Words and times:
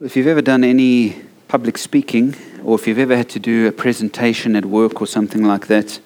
If 0.00 0.14
you've 0.14 0.28
ever 0.28 0.42
done 0.42 0.62
any 0.62 1.22
public 1.48 1.76
speaking, 1.76 2.36
or 2.62 2.76
if 2.76 2.86
you've 2.86 3.00
ever 3.00 3.16
had 3.16 3.28
to 3.30 3.40
do 3.40 3.66
a 3.66 3.72
presentation 3.72 4.54
at 4.54 4.64
work 4.64 5.00
or 5.00 5.08
something 5.08 5.42
like 5.42 5.66
that, 5.66 5.98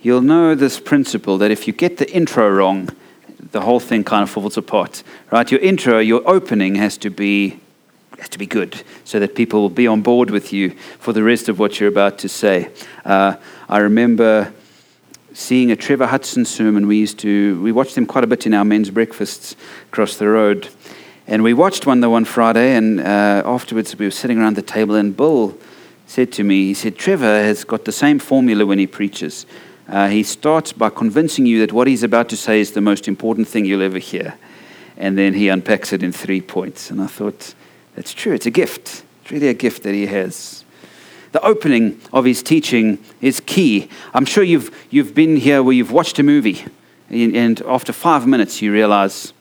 you'll 0.00 0.20
know 0.20 0.54
this 0.54 0.78
principle 0.78 1.38
that 1.38 1.50
if 1.50 1.66
you 1.66 1.72
get 1.72 1.96
the 1.96 2.08
intro 2.12 2.48
wrong, 2.48 2.90
the 3.50 3.62
whole 3.62 3.80
thing 3.80 4.04
kind 4.04 4.22
of 4.22 4.30
falls 4.30 4.56
apart. 4.56 5.02
Right? 5.32 5.50
Your 5.50 5.58
intro, 5.58 5.98
your 5.98 6.22
opening 6.24 6.76
has 6.76 6.96
to 6.98 7.10
be 7.10 7.58
has 8.20 8.28
to 8.28 8.38
be 8.38 8.46
good, 8.46 8.84
so 9.04 9.18
that 9.18 9.34
people 9.34 9.60
will 9.60 9.70
be 9.70 9.88
on 9.88 10.02
board 10.02 10.30
with 10.30 10.52
you 10.52 10.70
for 11.00 11.12
the 11.12 11.24
rest 11.24 11.48
of 11.48 11.58
what 11.58 11.80
you're 11.80 11.88
about 11.88 12.18
to 12.18 12.28
say. 12.28 12.70
Uh, 13.04 13.34
I 13.68 13.78
remember 13.78 14.52
seeing 15.34 15.72
a 15.72 15.76
Trevor 15.76 16.06
Hudson 16.06 16.44
sermon. 16.44 16.86
We 16.86 16.98
used 16.98 17.18
to 17.20 17.60
we 17.60 17.72
watched 17.72 17.96
them 17.96 18.06
quite 18.06 18.22
a 18.22 18.28
bit 18.28 18.46
in 18.46 18.54
our 18.54 18.64
men's 18.64 18.90
breakfasts 18.90 19.56
across 19.90 20.16
the 20.16 20.28
road. 20.28 20.68
And 21.26 21.42
we 21.42 21.54
watched 21.54 21.86
one 21.86 22.00
the 22.00 22.10
one 22.10 22.24
Friday, 22.24 22.74
and 22.74 23.00
uh, 23.00 23.42
afterwards 23.44 23.96
we 23.96 24.06
were 24.06 24.10
sitting 24.10 24.38
around 24.38 24.56
the 24.56 24.62
table, 24.62 24.96
and 24.96 25.16
Bill 25.16 25.56
said 26.06 26.32
to 26.32 26.44
me, 26.44 26.66
he 26.66 26.74
said, 26.74 26.96
Trevor 26.96 27.42
has 27.42 27.64
got 27.64 27.84
the 27.84 27.92
same 27.92 28.18
formula 28.18 28.66
when 28.66 28.78
he 28.78 28.86
preaches. 28.86 29.46
Uh, 29.88 30.08
he 30.08 30.22
starts 30.22 30.72
by 30.72 30.90
convincing 30.90 31.46
you 31.46 31.60
that 31.60 31.72
what 31.72 31.86
he's 31.86 32.02
about 32.02 32.28
to 32.28 32.36
say 32.36 32.60
is 32.60 32.72
the 32.72 32.80
most 32.80 33.08
important 33.08 33.48
thing 33.48 33.64
you'll 33.64 33.82
ever 33.82 33.98
hear. 33.98 34.34
And 34.96 35.16
then 35.16 35.34
he 35.34 35.48
unpacks 35.48 35.92
it 35.92 36.02
in 36.02 36.12
three 36.12 36.40
points. 36.40 36.90
And 36.90 37.00
I 37.00 37.06
thought, 37.06 37.54
that's 37.94 38.12
true. 38.12 38.32
It's 38.32 38.46
a 38.46 38.50
gift. 38.50 39.04
It's 39.22 39.30
really 39.30 39.48
a 39.48 39.54
gift 39.54 39.84
that 39.84 39.94
he 39.94 40.06
has. 40.06 40.64
The 41.32 41.42
opening 41.42 42.00
of 42.12 42.24
his 42.24 42.42
teaching 42.42 42.98
is 43.20 43.40
key. 43.40 43.88
I'm 44.12 44.26
sure 44.26 44.44
you've, 44.44 44.70
you've 44.90 45.14
been 45.14 45.36
here 45.36 45.62
where 45.62 45.72
you've 45.72 45.92
watched 45.92 46.18
a 46.18 46.22
movie, 46.22 46.64
and 47.08 47.60
after 47.62 47.92
five 47.92 48.26
minutes 48.26 48.60
you 48.60 48.70
realize, 48.70 49.32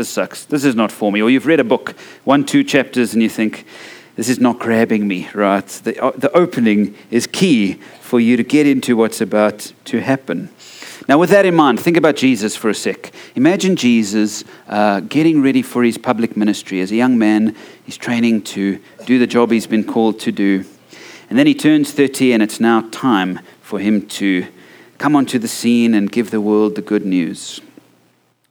this 0.00 0.08
sucks. 0.08 0.46
This 0.46 0.64
is 0.64 0.74
not 0.74 0.90
for 0.90 1.12
me. 1.12 1.20
Or 1.20 1.28
you've 1.28 1.44
read 1.44 1.60
a 1.60 1.64
book, 1.64 1.94
one, 2.24 2.46
two 2.46 2.64
chapters, 2.64 3.12
and 3.12 3.22
you 3.22 3.28
think, 3.28 3.66
this 4.16 4.30
is 4.30 4.40
not 4.40 4.58
grabbing 4.58 5.06
me, 5.06 5.28
right? 5.34 5.66
The, 5.66 6.02
uh, 6.02 6.12
the 6.16 6.32
opening 6.32 6.96
is 7.10 7.26
key 7.26 7.74
for 8.00 8.18
you 8.18 8.38
to 8.38 8.42
get 8.42 8.66
into 8.66 8.96
what's 8.96 9.20
about 9.20 9.74
to 9.84 10.00
happen. 10.00 10.48
Now, 11.06 11.18
with 11.18 11.28
that 11.28 11.44
in 11.44 11.54
mind, 11.54 11.80
think 11.80 11.98
about 11.98 12.16
Jesus 12.16 12.56
for 12.56 12.70
a 12.70 12.74
sec. 12.74 13.12
Imagine 13.34 13.76
Jesus 13.76 14.42
uh, 14.68 15.00
getting 15.00 15.42
ready 15.42 15.60
for 15.60 15.84
his 15.84 15.98
public 15.98 16.34
ministry. 16.34 16.80
As 16.80 16.90
a 16.90 16.96
young 16.96 17.18
man, 17.18 17.54
he's 17.84 17.98
training 17.98 18.40
to 18.54 18.80
do 19.04 19.18
the 19.18 19.26
job 19.26 19.50
he's 19.50 19.66
been 19.66 19.84
called 19.84 20.18
to 20.20 20.32
do. 20.32 20.64
And 21.28 21.38
then 21.38 21.46
he 21.46 21.54
turns 21.54 21.92
30, 21.92 22.32
and 22.32 22.42
it's 22.42 22.58
now 22.58 22.88
time 22.90 23.40
for 23.60 23.78
him 23.78 24.06
to 24.08 24.46
come 24.96 25.14
onto 25.14 25.38
the 25.38 25.46
scene 25.46 25.92
and 25.92 26.10
give 26.10 26.30
the 26.30 26.40
world 26.40 26.74
the 26.74 26.82
good 26.82 27.04
news. 27.04 27.60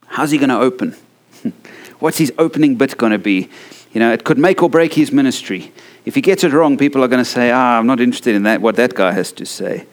How's 0.05 0.29
he 0.29 0.37
going 0.37 0.49
to 0.49 0.59
open? 0.59 0.95
What's 1.99 2.17
his 2.17 2.31
opening 2.37 2.75
bit 2.75 2.97
going 2.97 3.11
to 3.11 3.17
be? 3.17 3.49
You 3.91 3.99
know, 3.99 4.11
it 4.11 4.23
could 4.23 4.37
make 4.37 4.61
or 4.61 4.69
break 4.69 4.93
his 4.93 5.11
ministry. 5.11 5.71
If 6.05 6.15
he 6.15 6.21
gets 6.21 6.43
it 6.43 6.53
wrong, 6.53 6.77
people 6.77 7.03
are 7.03 7.07
going 7.07 7.23
to 7.23 7.29
say, 7.29 7.51
ah, 7.51 7.77
I'm 7.77 7.87
not 7.87 7.99
interested 7.99 8.35
in 8.35 8.43
that, 8.43 8.61
what 8.61 8.75
that 8.75 8.93
guy 8.93 9.11
has 9.11 9.31
to 9.33 9.45
say. 9.45 9.85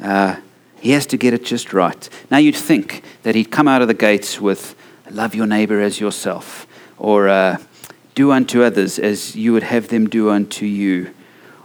Uh, 0.00 0.36
he 0.80 0.90
has 0.92 1.06
to 1.06 1.16
get 1.16 1.34
it 1.34 1.44
just 1.44 1.72
right. 1.72 2.08
Now, 2.30 2.38
you'd 2.38 2.56
think 2.56 3.02
that 3.22 3.34
he'd 3.34 3.50
come 3.50 3.68
out 3.68 3.82
of 3.82 3.88
the 3.88 3.94
gates 3.94 4.40
with, 4.40 4.74
love 5.10 5.34
your 5.34 5.46
neighbor 5.46 5.80
as 5.80 6.00
yourself, 6.00 6.66
or 6.98 7.28
uh, 7.28 7.58
do 8.14 8.32
unto 8.32 8.62
others 8.62 8.98
as 8.98 9.36
you 9.36 9.52
would 9.52 9.62
have 9.62 9.88
them 9.88 10.08
do 10.08 10.30
unto 10.30 10.66
you, 10.66 11.12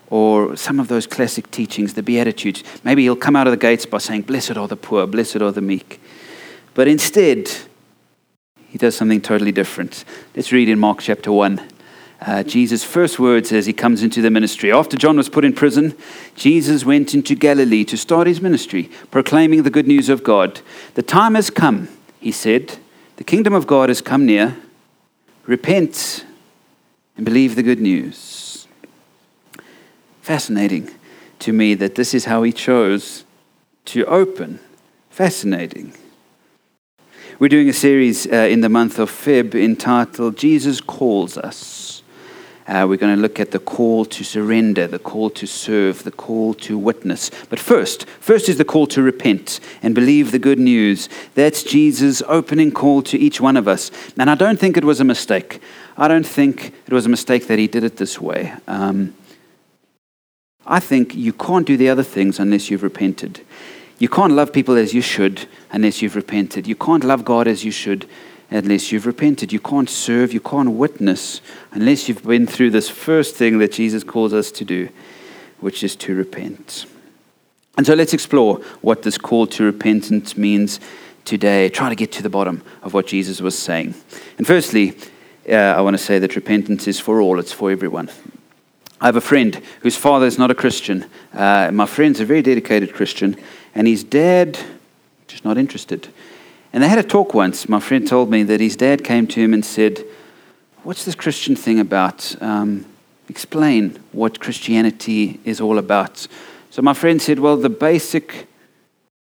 or 0.10 0.58
some 0.58 0.80
of 0.80 0.90
those 0.90 1.08
classic 1.08 1.50
teachings, 1.52 1.94
the 1.94 2.04
Beatitudes. 2.04 2.64
Maybe 2.84 3.04
he'll 3.04 3.16
come 3.16 3.36
out 3.36 3.48
of 3.48 3.52
the 3.52 3.58
gates 3.58 3.86
by 3.86 4.00
saying, 4.00 4.24
Blessed 4.24 4.58
are 4.58 4.68
the 4.68 4.76
poor, 4.76 5.08
blessed 5.08 5.38
are 5.38 5.52
the 5.52 5.62
meek. 5.62 6.02
But 6.74 6.88
instead, 6.88 7.50
he 8.72 8.78
does 8.78 8.96
something 8.96 9.20
totally 9.20 9.52
different. 9.52 10.06
Let's 10.34 10.54
read 10.54 10.70
in 10.70 10.80
Mark 10.80 11.00
chapter 11.02 11.30
1. 11.30 11.60
Uh, 12.22 12.44
Jesus' 12.44 12.86
first 12.86 13.20
words 13.20 13.52
as 13.52 13.66
he 13.66 13.74
comes 13.74 14.02
into 14.02 14.22
the 14.22 14.32
ministry. 14.32 14.72
After 14.72 14.96
John 14.96 15.18
was 15.18 15.28
put 15.28 15.44
in 15.44 15.52
prison, 15.52 15.94
Jesus 16.36 16.86
went 16.86 17.14
into 17.14 17.36
Galilee 17.36 17.84
to 17.84 17.98
start 17.98 18.28
his 18.28 18.40
ministry, 18.40 18.90
proclaiming 19.10 19.64
the 19.64 19.70
good 19.70 19.88
news 19.88 20.08
of 20.08 20.24
God. 20.24 20.62
The 20.94 21.04
time 21.04 21.36
has 21.36 21.50
come, 21.50 21.90
he 22.22 22.31
said. 22.31 22.78
The 23.18 23.26
kingdom 23.26 23.54
of 23.54 23.68
God 23.68 23.90
has 23.90 24.02
come 24.02 24.26
near. 24.26 24.56
Repent 25.46 26.26
and 27.18 27.26
believe 27.26 27.58
the 27.58 27.64
good 27.64 27.81
news. 27.81 28.70
Fascinating 30.22 30.92
to 31.40 31.52
me 31.52 31.74
that 31.74 31.96
this 31.96 32.14
is 32.14 32.24
how 32.24 32.44
he 32.44 32.54
chose 32.54 33.26
to 33.86 34.06
open. 34.06 34.62
Fascinating. 35.10 35.94
We're 37.41 37.47
doing 37.47 37.69
a 37.69 37.74
series 37.74 38.28
uh, 38.28 38.35
in 38.35 38.62
the 38.62 38.69
month 38.69 39.00
of 39.00 39.09
Feb 39.09 39.56
entitled 39.56 40.38
Jesus 40.38 40.79
Calls 40.79 41.40
Us. 41.40 42.03
Uh, 42.68 42.85
we're 42.88 42.97
going 42.97 43.16
to 43.16 43.19
look 43.19 43.40
at 43.40 43.50
the 43.50 43.57
call 43.57 44.06
to 44.06 44.24
surrender, 44.24 44.85
the 44.85 45.00
call 45.00 45.31
to 45.31 45.47
serve, 45.47 46.03
the 46.03 46.12
call 46.12 46.53
to 46.53 46.78
witness. 46.78 47.31
But 47.50 47.59
first, 47.59 48.06
first 48.19 48.47
is 48.47 48.59
the 48.59 48.63
call 48.63 48.85
to 48.85 49.01
repent 49.01 49.59
and 49.81 49.96
believe 49.96 50.31
the 50.31 50.38
good 50.38 50.59
news. 50.59 51.09
That's 51.34 51.63
Jesus' 51.63 52.22
opening 52.28 52.72
call 52.72 53.01
to 53.01 53.18
each 53.18 53.41
one 53.41 53.57
of 53.57 53.68
us. 53.68 53.90
And 54.19 54.30
I 54.30 54.35
don't 54.35 54.59
think 54.59 54.78
it 54.78 54.85
was 54.85 55.00
a 55.00 55.03
mistake. 55.03 55.63
I 55.97 56.07
don't 56.07 56.28
think 56.28 56.75
it 56.85 56.94
was 56.94 57.07
a 57.07 57.09
mistake 57.09 57.47
that 57.47 57.57
he 57.57 57.66
did 57.66 57.84
it 57.84 57.97
this 57.97 58.22
way. 58.22 58.53
Um, 58.68 59.16
I 60.68 60.80
think 60.80 61.16
you 61.16 61.34
can't 61.34 61.66
do 61.66 61.75
the 61.75 61.90
other 61.90 62.03
things 62.03 62.40
unless 62.40 62.69
you've 62.69 62.84
repented. 62.84 63.41
You 64.01 64.09
can't 64.09 64.34
love 64.34 64.51
people 64.51 64.78
as 64.78 64.95
you 64.95 65.01
should 65.01 65.47
unless 65.72 66.01
you've 66.01 66.16
repented. 66.16 66.66
You 66.66 66.75
can't 66.75 67.03
love 67.03 67.23
God 67.23 67.47
as 67.47 67.63
you 67.63 67.69
should 67.69 68.09
unless 68.50 68.91
you've 68.91 69.06
repented. 69.06 69.53
You 69.53 69.59
can't 69.59 69.88
serve, 69.88 70.34
you 70.34 70.39
can't 70.39 70.72
witness 70.72 71.39
unless 71.72 72.09
you've 72.09 72.23
been 72.23 72.47
through 72.47 72.72
this 72.72 72.89
first 72.89 73.35
thing 73.35 73.59
that 73.59 73.73
Jesus 73.73 74.03
calls 74.03 74.34
us 74.34 74.51
to 74.53 74.66
do, 74.66 74.89
which 75.59 75.84
is 75.84 75.95
to 75.97 76.16
repent. 76.16 76.88
And 77.78 77.85
so 77.85 77.94
let's 77.94 78.12
explore 78.12 78.56
what 78.81 79.03
this 79.03 79.19
call 79.19 79.45
to 79.45 79.66
repentance 79.66 80.35
means 80.35 80.79
today. 81.23 81.69
Try 81.69 81.89
to 81.89 81.95
get 81.95 82.12
to 82.13 82.23
the 82.23 82.29
bottom 82.29 82.63
of 82.81 82.95
what 82.95 83.06
Jesus 83.06 83.39
was 83.39 83.56
saying. 83.56 83.94
And 84.39 84.47
firstly, 84.47 84.97
uh, 85.47 85.53
I 85.53 85.81
want 85.81 85.94
to 85.94 86.03
say 86.03 86.18
that 86.18 86.35
repentance 86.35 86.88
is 86.88 87.00
for 87.00 87.22
all, 87.22 87.39
it's 87.39 87.53
for 87.53 87.69
everyone. 87.69 88.09
I 89.00 89.06
have 89.06 89.16
a 89.16 89.22
friend 89.22 89.62
whose 89.81 89.95
father 89.95 90.28
is 90.28 90.38
not 90.38 90.51
a 90.51 90.56
Christian. 90.56 91.06
Uh, 91.33 91.72
my 91.72 91.88
friend's 91.88 92.19
a 92.19 92.25
very 92.25 92.44
dedicated 92.44 92.94
Christian, 92.94 93.35
and 93.74 93.88
his 93.88 94.04
dad, 94.04 94.59
just 95.28 95.46
not 95.46 95.58
interested. 95.58 96.09
And 96.74 96.84
they 96.84 96.88
had 96.88 97.00
a 97.00 97.04
talk 97.04 97.34
once. 97.34 97.68
My 97.68 97.80
friend 97.80 98.08
told 98.08 98.30
me 98.30 98.44
that 98.44 98.59
his 98.59 98.76
dad 98.76 99.04
came 99.04 99.28
to 99.28 99.42
him 99.42 99.54
and 99.54 99.66
said, 99.66 100.04
What's 100.84 101.06
this 101.06 101.16
Christian 101.16 101.56
thing 101.56 101.80
about? 101.80 102.36
Um, 102.42 102.86
explain 103.30 104.00
what 104.12 104.40
Christianity 104.40 105.40
is 105.46 105.62
all 105.62 105.78
about. 105.78 106.28
So 106.70 106.81
my 106.81 106.94
friend 106.94 107.22
said, 107.22 107.40
Well, 107.40 107.58
the 107.58 107.70
basic 107.70 108.48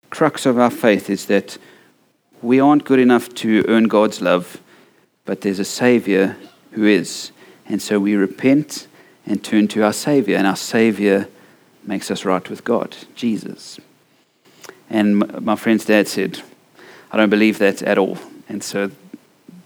crux 0.09 0.45
of 0.45 0.59
our 0.59 0.69
faith 0.69 1.09
is 1.09 1.27
that 1.27 1.57
we 2.41 2.59
aren't 2.59 2.83
good 2.83 2.99
enough 2.99 3.33
to 3.35 3.63
earn 3.67 3.85
God's 3.85 4.21
love, 4.21 4.61
but 5.23 5.41
there's 5.41 5.59
a 5.59 5.65
Savior 5.65 6.37
who 6.71 6.85
is. 6.85 7.31
And 7.67 7.81
so 7.81 7.99
we 7.99 8.15
repent 8.15 8.87
and 9.25 9.43
turn 9.43 9.67
to 9.69 9.83
our 9.83 9.93
Savior, 9.93 10.37
and 10.37 10.45
our 10.45 10.55
Savior 10.55 11.27
makes 11.83 12.11
us 12.11 12.25
right 12.25 12.47
with 12.49 12.63
God, 12.63 12.95
Jesus. 13.15 13.79
And 14.89 15.43
my 15.43 15.55
friend's 15.55 15.85
dad 15.85 16.07
said, 16.07 16.41
I 17.11 17.17
don't 17.17 17.29
believe 17.29 17.59
that 17.59 17.81
at 17.81 17.97
all. 17.97 18.17
And 18.47 18.63
so 18.63 18.91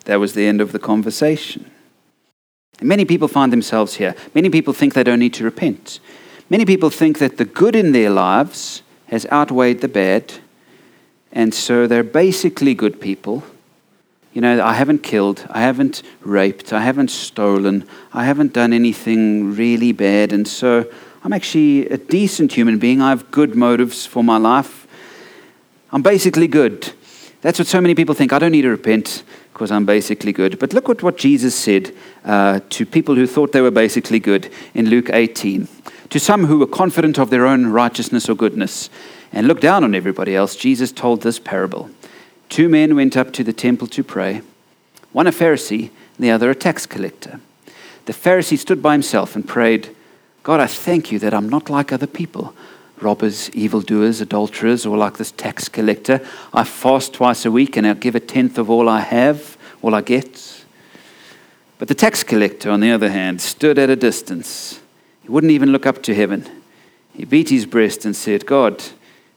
that 0.06 0.20
was 0.20 0.34
the 0.34 0.48
end 0.48 0.62
of 0.62 0.72
the 0.72 0.80
conversation. 0.80 1.70
And 2.80 2.88
many 2.88 3.06
people 3.06 3.28
find 3.28 3.52
themselves 3.52 3.96
here. 3.96 4.16
Many 4.34 4.50
people 4.50 4.74
think 4.74 4.94
they 4.94 5.04
don't 5.04 5.20
need 5.20 5.34
to 5.36 5.44
repent. 5.44 6.00
Many 6.50 6.66
people 6.66 6.90
think 6.90 7.20
that 7.20 7.38
the 7.38 7.46
good 7.46 7.76
in 7.76 7.92
their 7.92 8.10
lives 8.10 8.82
has 9.08 9.26
outweighed 9.32 9.82
the 9.82 9.88
bad. 9.88 10.34
And 11.32 11.54
so 11.54 11.88
they're 11.88 12.04
basically 12.04 12.74
good 12.74 13.00
people. 13.00 13.44
You 14.34 14.42
know, 14.42 14.64
I 14.64 14.74
haven't 14.74 15.04
killed, 15.04 15.46
I 15.50 15.62
haven't 15.62 16.04
raped, 16.22 16.72
I 16.72 16.82
haven't 16.82 17.10
stolen, 17.10 17.88
I 18.14 18.26
haven't 18.26 18.54
done 18.54 18.74
anything 18.74 19.56
really 19.56 19.92
bad. 19.92 20.32
And 20.32 20.48
so 20.48 20.90
I'm 21.24 21.34
actually 21.34 21.90
a 21.90 21.98
decent 21.98 22.54
human 22.54 22.78
being. 22.78 23.02
I 23.02 23.10
have 23.10 23.32
good 23.32 23.56
motives 23.56 24.06
for 24.06 24.24
my 24.24 24.38
life. 24.38 24.79
I'm 25.92 26.02
basically 26.02 26.48
good. 26.48 26.94
That's 27.42 27.58
what 27.58 27.68
so 27.68 27.82
many 27.82 27.96
people 27.96 28.16
think. 28.16 28.34
I 28.34 28.40
don't 28.40 28.52
need 28.52 28.64
to 28.64 28.70
repent 28.70 29.24
because 29.54 29.72
I'm 29.72 29.86
basically 29.86 30.32
good. 30.32 30.60
But 30.60 30.74
look 30.74 30.90
at 30.90 31.02
what 31.02 31.18
Jesus 31.18 31.56
said 31.56 31.94
uh, 32.24 32.60
to 32.70 32.86
people 32.86 33.16
who 33.16 33.26
thought 33.26 33.52
they 33.52 33.62
were 33.62 33.72
basically 33.72 34.20
good 34.20 34.52
in 34.74 34.90
Luke 34.90 35.10
18. 35.12 35.68
To 36.10 36.20
some 36.20 36.46
who 36.46 36.60
were 36.60 36.68
confident 36.68 37.18
of 37.18 37.30
their 37.30 37.46
own 37.46 37.68
righteousness 37.68 38.30
or 38.30 38.36
goodness 38.36 38.90
and 39.32 39.48
looked 39.48 39.62
down 39.62 39.84
on 39.84 39.96
everybody 39.96 40.36
else, 40.36 40.56
Jesus 40.56 40.92
told 40.92 41.22
this 41.22 41.40
parable. 41.40 41.90
Two 42.50 42.68
men 42.68 42.96
went 42.96 43.16
up 43.16 43.32
to 43.34 43.44
the 43.44 43.54
temple 43.54 43.88
to 43.88 44.04
pray, 44.04 44.42
one 45.12 45.28
a 45.28 45.32
Pharisee, 45.32 45.92
the 46.18 46.32
other 46.32 46.50
a 46.50 46.56
tax 46.56 46.86
collector. 46.86 47.40
The 48.06 48.14
Pharisee 48.14 48.58
stood 48.58 48.82
by 48.82 48.94
himself 48.94 49.36
and 49.36 49.48
prayed, 49.48 49.96
God, 50.42 50.60
I 50.60 50.68
thank 50.68 51.12
you 51.12 51.20
that 51.20 51.34
I'm 51.34 51.48
not 51.48 51.70
like 51.70 51.92
other 51.92 52.08
people 52.08 52.56
robbers, 53.02 53.50
evildoers, 53.52 54.22
adulterers, 54.22 54.86
or 54.86 54.98
like 54.98 55.18
this 55.18 55.32
tax 55.32 55.70
collector. 55.70 56.22
I 56.54 56.64
fast 56.64 57.14
twice 57.14 57.46
a 57.46 57.52
week 57.52 57.78
and 57.78 57.88
I 57.88 57.94
give 57.94 58.16
a 58.16 58.20
tenth 58.20 58.58
of 58.58 58.70
all 58.70 58.90
I 58.90 59.02
have, 59.02 59.58
all 59.82 59.96
I 59.96 60.02
get. 60.02 60.64
But 61.78 61.88
the 61.88 61.96
tax 61.96 62.24
collector, 62.24 62.70
on 62.70 62.82
the 62.82 62.92
other 62.92 63.10
hand, 63.10 63.42
stood 63.42 63.80
at 63.80 63.90
a 63.90 63.96
distance. 63.96 64.80
He 65.22 65.30
wouldn't 65.30 65.52
even 65.52 65.72
look 65.72 65.86
up 65.86 66.04
to 66.04 66.16
heaven. 66.16 66.46
He 67.14 67.26
beat 67.26 67.50
his 67.50 67.66
breast 67.66 68.06
and 68.06 68.16
said, 68.16 68.46
God, 68.46 68.84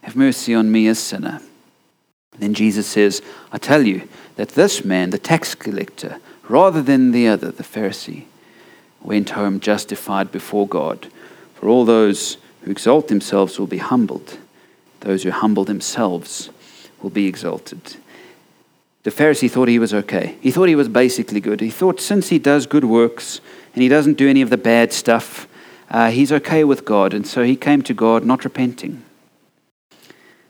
have 0.03 0.17
mercy 0.17 0.55
on 0.55 0.73
me, 0.73 0.88
a 0.88 0.94
sinner. 0.94 1.41
Then 2.38 2.55
Jesus 2.55 2.87
says, 2.87 3.23
I 3.53 3.59
tell 3.59 3.87
you 3.87 4.09
that 4.37 4.50
this 4.50 4.85
man, 4.85 5.11
the 5.11 5.19
tax 5.19 5.55
collector, 5.55 6.19
rather 6.49 6.82
than 6.82 7.12
the 7.12 7.29
other, 7.29 7.50
the 7.50 7.62
Pharisee, 7.62 8.25
went 9.00 9.31
home 9.31 9.61
justified 9.61 10.32
before 10.32 10.67
God. 10.67 11.09
For 11.55 11.69
all 11.69 11.85
those 11.85 12.38
who 12.62 12.70
exalt 12.70 13.09
themselves 13.09 13.59
will 13.59 13.67
be 13.67 13.79
humbled, 13.79 14.38
those 15.00 15.23
who 15.23 15.31
humble 15.31 15.64
themselves 15.64 16.50
will 17.03 17.11
be 17.11 17.26
exalted. 17.26 17.97
The 19.03 19.11
Pharisee 19.11 19.50
thought 19.50 19.69
he 19.69 19.81
was 19.81 19.93
okay. 19.93 20.37
He 20.41 20.53
thought 20.53 20.69
he 20.69 20.76
was 20.76 20.88
basically 20.88 21.41
good. 21.41 21.61
He 21.61 21.70
thought 21.70 22.00
since 22.00 22.29
he 22.29 22.38
does 22.38 22.67
good 22.67 22.85
works 22.85 23.41
and 23.75 23.82
he 23.82 23.88
doesn't 23.88 24.17
do 24.17 24.29
any 24.29 24.43
of 24.43 24.50
the 24.50 24.56
bad 24.56 24.93
stuff, 24.93 25.49
uh, 25.91 26.11
he's 26.11 26.31
okay 26.31 26.62
with 26.62 26.85
God. 26.85 27.12
And 27.12 27.26
so 27.26 27.43
he 27.43 27.56
came 27.56 27.82
to 27.82 27.94
God 27.94 28.25
not 28.25 28.44
repenting. 28.44 29.03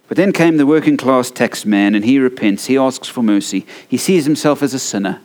But 0.07 0.19
then 0.19 0.33
came 0.33 0.59
the 0.59 0.67
working 0.67 0.99
class 0.99 1.31
tax 1.31 1.65
man 1.65 1.95
and 1.95 2.05
he 2.05 2.19
repents. 2.19 2.67
He 2.67 2.77
asks 2.77 3.09
for 3.09 3.23
mercy. 3.23 3.67
He 3.89 3.97
sees 3.97 4.27
himself 4.27 4.63
as 4.63 4.75
a 4.75 4.79
sinner. 4.79 5.21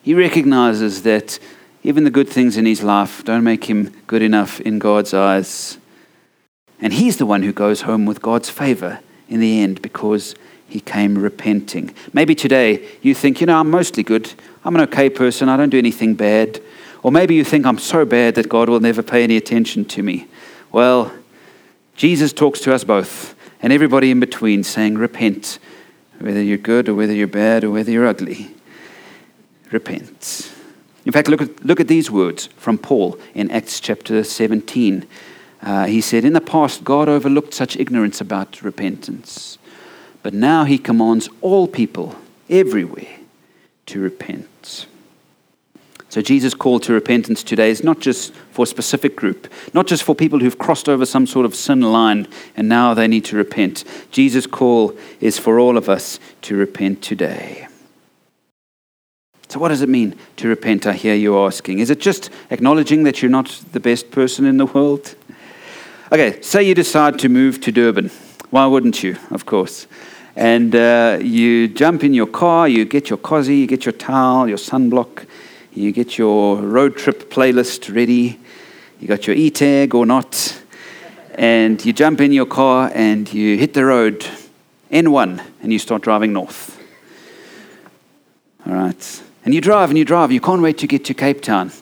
He 0.00 0.14
recognizes 0.14 1.02
that 1.02 1.40
even 1.82 2.04
the 2.04 2.10
good 2.10 2.28
things 2.28 2.56
in 2.56 2.64
his 2.64 2.84
life 2.84 3.24
don't 3.24 3.42
make 3.42 3.64
him 3.64 3.92
good 4.06 4.22
enough 4.22 4.60
in 4.60 4.78
God's 4.78 5.12
eyes. 5.12 5.78
And 6.82 6.92
he's 6.92 7.16
the 7.16 7.26
one 7.26 7.44
who 7.44 7.52
goes 7.52 7.82
home 7.82 8.04
with 8.04 8.20
God's 8.20 8.50
favor 8.50 9.00
in 9.28 9.40
the 9.40 9.60
end 9.60 9.80
because 9.80 10.34
he 10.68 10.80
came 10.80 11.16
repenting. 11.16 11.94
Maybe 12.12 12.34
today 12.34 12.86
you 13.00 13.14
think, 13.14 13.40
you 13.40 13.46
know, 13.46 13.58
I'm 13.58 13.70
mostly 13.70 14.02
good. 14.02 14.32
I'm 14.64 14.74
an 14.74 14.82
okay 14.82 15.08
person. 15.08 15.48
I 15.48 15.56
don't 15.56 15.70
do 15.70 15.78
anything 15.78 16.14
bad. 16.14 16.60
Or 17.02 17.12
maybe 17.12 17.34
you 17.34 17.44
think 17.44 17.66
I'm 17.66 17.78
so 17.78 18.04
bad 18.04 18.34
that 18.34 18.48
God 18.48 18.68
will 18.68 18.80
never 18.80 19.02
pay 19.02 19.22
any 19.22 19.36
attention 19.36 19.84
to 19.86 20.02
me. 20.02 20.26
Well, 20.72 21.12
Jesus 21.94 22.32
talks 22.32 22.60
to 22.60 22.74
us 22.74 22.84
both 22.84 23.34
and 23.62 23.72
everybody 23.72 24.10
in 24.10 24.18
between 24.18 24.64
saying, 24.64 24.98
repent, 24.98 25.58
whether 26.18 26.42
you're 26.42 26.58
good 26.58 26.88
or 26.88 26.94
whether 26.94 27.12
you're 27.12 27.28
bad 27.28 27.62
or 27.62 27.70
whether 27.70 27.92
you're 27.92 28.06
ugly. 28.06 28.54
Repent. 29.70 30.52
In 31.04 31.12
fact, 31.12 31.28
look 31.28 31.42
at, 31.42 31.64
look 31.64 31.80
at 31.80 31.88
these 31.88 32.10
words 32.10 32.46
from 32.56 32.78
Paul 32.78 33.18
in 33.34 33.50
Acts 33.50 33.80
chapter 33.80 34.24
17. 34.24 35.06
Uh, 35.62 35.86
he 35.86 36.00
said, 36.00 36.24
In 36.24 36.32
the 36.32 36.40
past, 36.40 36.82
God 36.82 37.08
overlooked 37.08 37.54
such 37.54 37.76
ignorance 37.76 38.20
about 38.20 38.62
repentance, 38.62 39.58
but 40.22 40.34
now 40.34 40.64
he 40.64 40.76
commands 40.76 41.28
all 41.40 41.68
people 41.68 42.16
everywhere 42.50 43.18
to 43.86 44.00
repent. 44.00 44.86
So, 46.08 46.20
Jesus' 46.20 46.52
call 46.52 46.78
to 46.80 46.92
repentance 46.92 47.42
today 47.42 47.70
is 47.70 47.82
not 47.82 48.00
just 48.00 48.34
for 48.50 48.64
a 48.64 48.66
specific 48.66 49.16
group, 49.16 49.50
not 49.72 49.86
just 49.86 50.02
for 50.02 50.14
people 50.14 50.40
who've 50.40 50.58
crossed 50.58 50.88
over 50.88 51.06
some 51.06 51.26
sort 51.26 51.46
of 51.46 51.54
sin 51.54 51.80
line 51.80 52.28
and 52.54 52.68
now 52.68 52.92
they 52.92 53.08
need 53.08 53.24
to 53.26 53.36
repent. 53.36 53.84
Jesus' 54.10 54.46
call 54.46 54.94
is 55.20 55.38
for 55.38 55.58
all 55.58 55.78
of 55.78 55.88
us 55.88 56.20
to 56.42 56.54
repent 56.54 57.00
today. 57.00 57.66
So, 59.48 59.58
what 59.58 59.68
does 59.68 59.82
it 59.82 59.88
mean 59.88 60.14
to 60.36 60.48
repent? 60.48 60.86
I 60.86 60.92
hear 60.92 61.14
you 61.14 61.38
asking. 61.38 61.78
Is 61.78 61.88
it 61.88 62.00
just 62.00 62.30
acknowledging 62.50 63.04
that 63.04 63.22
you're 63.22 63.30
not 63.30 63.62
the 63.72 63.80
best 63.80 64.10
person 64.10 64.44
in 64.44 64.56
the 64.56 64.66
world? 64.66 65.14
Okay, 66.12 66.42
say 66.42 66.62
you 66.62 66.74
decide 66.74 67.18
to 67.20 67.30
move 67.30 67.58
to 67.62 67.72
Durban. 67.72 68.10
Why 68.50 68.66
wouldn't 68.66 69.02
you? 69.02 69.16
Of 69.30 69.46
course. 69.46 69.86
And 70.36 70.76
uh, 70.76 71.18
you 71.22 71.68
jump 71.68 72.04
in 72.04 72.12
your 72.12 72.26
car, 72.26 72.68
you 72.68 72.84
get 72.84 73.08
your 73.08 73.16
cozy, 73.16 73.56
you 73.56 73.66
get 73.66 73.86
your 73.86 73.94
towel, 73.94 74.46
your 74.46 74.58
sunblock, 74.58 75.24
you 75.72 75.90
get 75.90 76.18
your 76.18 76.58
road 76.58 76.98
trip 76.98 77.30
playlist 77.30 77.94
ready, 77.96 78.38
you 79.00 79.08
got 79.08 79.26
your 79.26 79.34
e 79.34 79.48
tag 79.48 79.94
or 79.94 80.04
not, 80.04 80.60
and 81.36 81.82
you 81.82 81.94
jump 81.94 82.20
in 82.20 82.30
your 82.30 82.44
car 82.44 82.90
and 82.94 83.32
you 83.32 83.56
hit 83.56 83.72
the 83.72 83.86
road, 83.86 84.26
N1, 84.90 85.42
and 85.62 85.72
you 85.72 85.78
start 85.78 86.02
driving 86.02 86.34
north. 86.34 86.78
All 88.66 88.74
right. 88.74 89.22
And 89.46 89.54
you 89.54 89.62
drive 89.62 89.88
and 89.88 89.96
you 89.96 90.04
drive. 90.04 90.30
You 90.30 90.42
can't 90.42 90.60
wait 90.60 90.76
to 90.76 90.86
get 90.86 91.06
to 91.06 91.14
Cape 91.14 91.40
Town. 91.40 91.72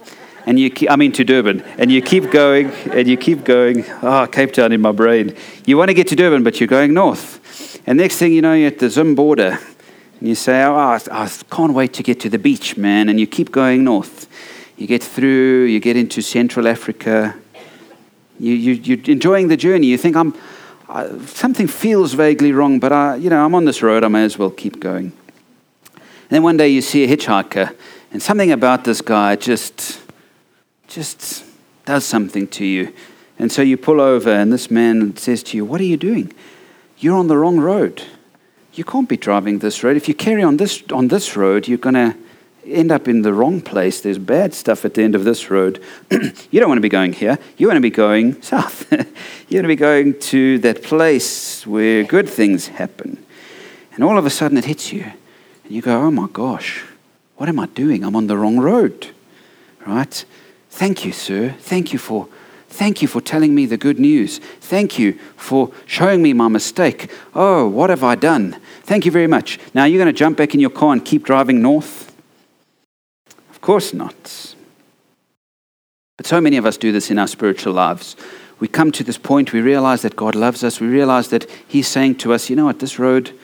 And 0.47 0.59
you 0.59 0.71
keep, 0.71 0.91
I 0.91 0.97
mean 0.97 1.13
to 1.13 1.25
Durban. 1.25 1.61
And 1.79 1.91
you 1.91 2.03
keep 2.03 2.31
going 2.31 2.71
and 2.93 3.07
you 3.07 3.17
keep 3.17 3.45
going. 3.45 3.85
Ah, 4.03 4.23
oh, 4.23 4.27
Cape 4.27 4.53
Town 4.53 4.73
in 4.73 4.81
my 4.81 4.93
brain. 4.93 5.35
You 5.67 5.77
want 5.77 5.89
to 5.89 5.95
get 5.95 6.09
to 6.09 6.17
Durban, 6.17 6.43
but 6.43 6.61
you're 6.61 6.67
going 6.67 6.95
north. 6.95 7.83
And 7.87 7.99
next 7.99 8.17
thing 8.17 8.33
you 8.33 8.43
know, 8.43 8.55
you're 8.55 8.69
at 8.69 8.79
the 8.79 8.91
Zim 8.91 9.15
border. 9.15 9.59
And 10.19 10.29
you 10.29 10.35
say, 10.35 10.63
oh, 10.65 10.75
I, 10.75 11.01
I 11.11 11.29
can't 11.51 11.75
wait 11.75 11.93
to 11.95 12.03
get 12.03 12.21
to 12.21 12.29
the 12.29 12.39
beach, 12.39 12.77
man. 12.77 13.09
And 13.09 13.19
you 13.19 13.27
keep 13.27 13.53
going 13.53 13.85
north. 13.85 14.29
You 14.77 14.87
get 14.87 15.03
through, 15.03 15.65
you 15.65 15.81
get 15.81 15.97
into 15.97 16.23
Central 16.23 16.67
Africa. 16.67 17.37
You, 18.39 18.55
you, 18.55 18.73
you're 18.73 19.13
enjoying 19.13 19.49
the 19.49 19.57
journey. 19.57 19.89
You 19.89 19.99
think, 19.99 20.17
I'm, 20.17 20.35
uh, 20.89 21.25
something 21.27 21.69
feels 21.69 22.15
vaguely 22.15 22.53
wrong, 22.53 22.81
but 22.81 22.93
I, 22.93 23.17
you 23.17 23.31
know, 23.31 23.45
I'm 23.45 23.55
on 23.55 23.65
this 23.65 23.83
road. 23.83 24.03
I 24.03 24.09
may 24.09 24.25
as 24.25 24.39
well 24.39 24.51
keep 24.51 24.81
going. 24.81 25.13
And 25.95 26.37
then 26.37 26.43
one 26.43 26.57
day 26.57 26.69
you 26.69 26.81
see 26.81 27.05
a 27.05 27.09
hitchhiker, 27.09 27.77
and 28.13 28.23
something 28.23 28.51
about 28.51 28.85
this 28.85 29.01
guy 29.01 29.37
just, 29.37 30.00
just 30.91 31.45
does 31.87 32.05
something 32.05 32.47
to 32.49 32.65
you. 32.65 32.93
And 33.39 33.51
so 33.51 33.63
you 33.63 33.79
pull 33.79 34.01
over, 34.01 34.31
and 34.31 34.53
this 34.53 34.71
man 34.71 35.17
says 35.17 35.43
to 35.45 35.57
you, 35.57 35.65
What 35.65 35.81
are 35.81 35.85
you 35.85 35.97
doing? 35.97 36.33
You're 36.99 37.17
on 37.17 37.29
the 37.29 37.39
wrong 37.39 37.59
road. 37.59 38.03
You 38.75 38.85
can't 38.85 39.09
be 39.09 39.17
driving 39.17 39.61
this 39.61 39.83
road. 39.83 39.97
If 39.97 40.09
you 40.09 40.15
carry 40.15 40.43
on 40.43 40.59
this, 40.59 40.83
on 40.93 41.09
this 41.09 41.37
road, 41.37 41.67
you're 41.67 41.79
going 41.79 41.95
to 41.95 42.15
end 42.67 42.93
up 42.93 43.09
in 43.09 43.23
the 43.23 43.33
wrong 43.33 43.61
place. 43.61 44.01
There's 44.01 44.19
bad 44.19 44.53
stuff 44.53 44.85
at 44.85 44.95
the 44.95 45.03
end 45.03 45.15
of 45.15 45.25
this 45.25 45.51
road. 45.51 45.83
you 46.11 46.61
don't 46.61 46.69
want 46.69 46.77
to 46.77 46.83
be 46.83 46.91
going 46.91 47.15
here. 47.15 47.39
You 47.57 47.67
want 47.67 47.79
to 47.79 47.81
be 47.81 47.91
going 47.91 48.43
south. 48.43 48.91
you 48.93 48.99
want 48.99 49.65
to 49.65 49.69
be 49.69 49.77
going 49.77 50.19
to 50.21 50.59
that 50.59 50.83
place 50.83 51.67
where 51.67 52.05
good 52.05 52.29
things 52.29 52.69
happen. 52.69 53.25
And 53.95 54.05
all 54.05 54.19
of 54.19 54.27
a 54.27 54.31
sudden 54.31 54.59
it 54.59 54.67
hits 54.67 54.93
you. 54.93 55.05
And 55.65 55.73
you 55.73 55.83
go, 55.83 56.03
oh 56.03 56.11
my 56.11 56.29
gosh, 56.31 56.85
what 57.37 57.49
am 57.49 57.59
I 57.59 57.67
doing? 57.67 58.05
I'm 58.05 58.15
on 58.15 58.27
the 58.27 58.37
wrong 58.37 58.59
road. 58.59 59.09
Right? 59.87 60.25
Thank 60.70 61.05
you, 61.05 61.12
sir. 61.12 61.55
Thank 61.58 61.93
you 61.93 61.99
for 61.99 62.28
Thank 62.72 63.02
you 63.02 63.08
for 63.08 63.20
telling 63.20 63.52
me 63.52 63.67
the 63.67 63.76
good 63.76 63.99
news. 63.99 64.38
Thank 64.38 64.96
you 64.96 65.14
for 65.37 65.72
showing 65.87 66.22
me 66.22 66.32
my 66.32 66.46
mistake. 66.46 67.11
Oh, 67.34 67.67
what 67.67 67.90
have 67.90 68.05
I 68.05 68.14
done? 68.14 68.58
Thank 68.84 69.05
you 69.05 69.11
very 69.11 69.26
much. 69.26 69.58
Now 69.75 69.84
you're 69.84 70.02
going 70.02 70.14
to 70.14 70.19
jump 70.19 70.38
back 70.38 70.55
in 70.55 70.61
your 70.61 70.70
car 70.70 70.93
and 70.93 71.05
keep 71.05 71.25
driving 71.25 71.61
north? 71.61 72.17
Of 73.50 73.61
course 73.61 73.93
not. 73.93 74.55
But 76.17 76.26
so 76.26 76.40
many 76.40 76.56
of 76.58 76.64
us 76.64 76.76
do 76.76 76.93
this 76.93 77.11
in 77.11 77.19
our 77.19 77.26
spiritual 77.26 77.72
lives. 77.72 78.14
We 78.60 78.69
come 78.69 78.93
to 78.93 79.03
this 79.03 79.19
point, 79.19 79.53
we 79.53 79.60
realize 79.60 80.03
that 80.03 80.15
God 80.15 80.36
loves 80.36 80.62
us, 80.62 80.81
we 80.81 80.86
realize 80.86 81.29
that 81.31 81.50
He's 81.67 81.89
saying 81.89 82.17
to 82.19 82.32
us, 82.32 82.48
you 82.48 82.56
know 82.56 82.67
what, 82.67 82.79
this 82.79 83.00
road 83.00 83.36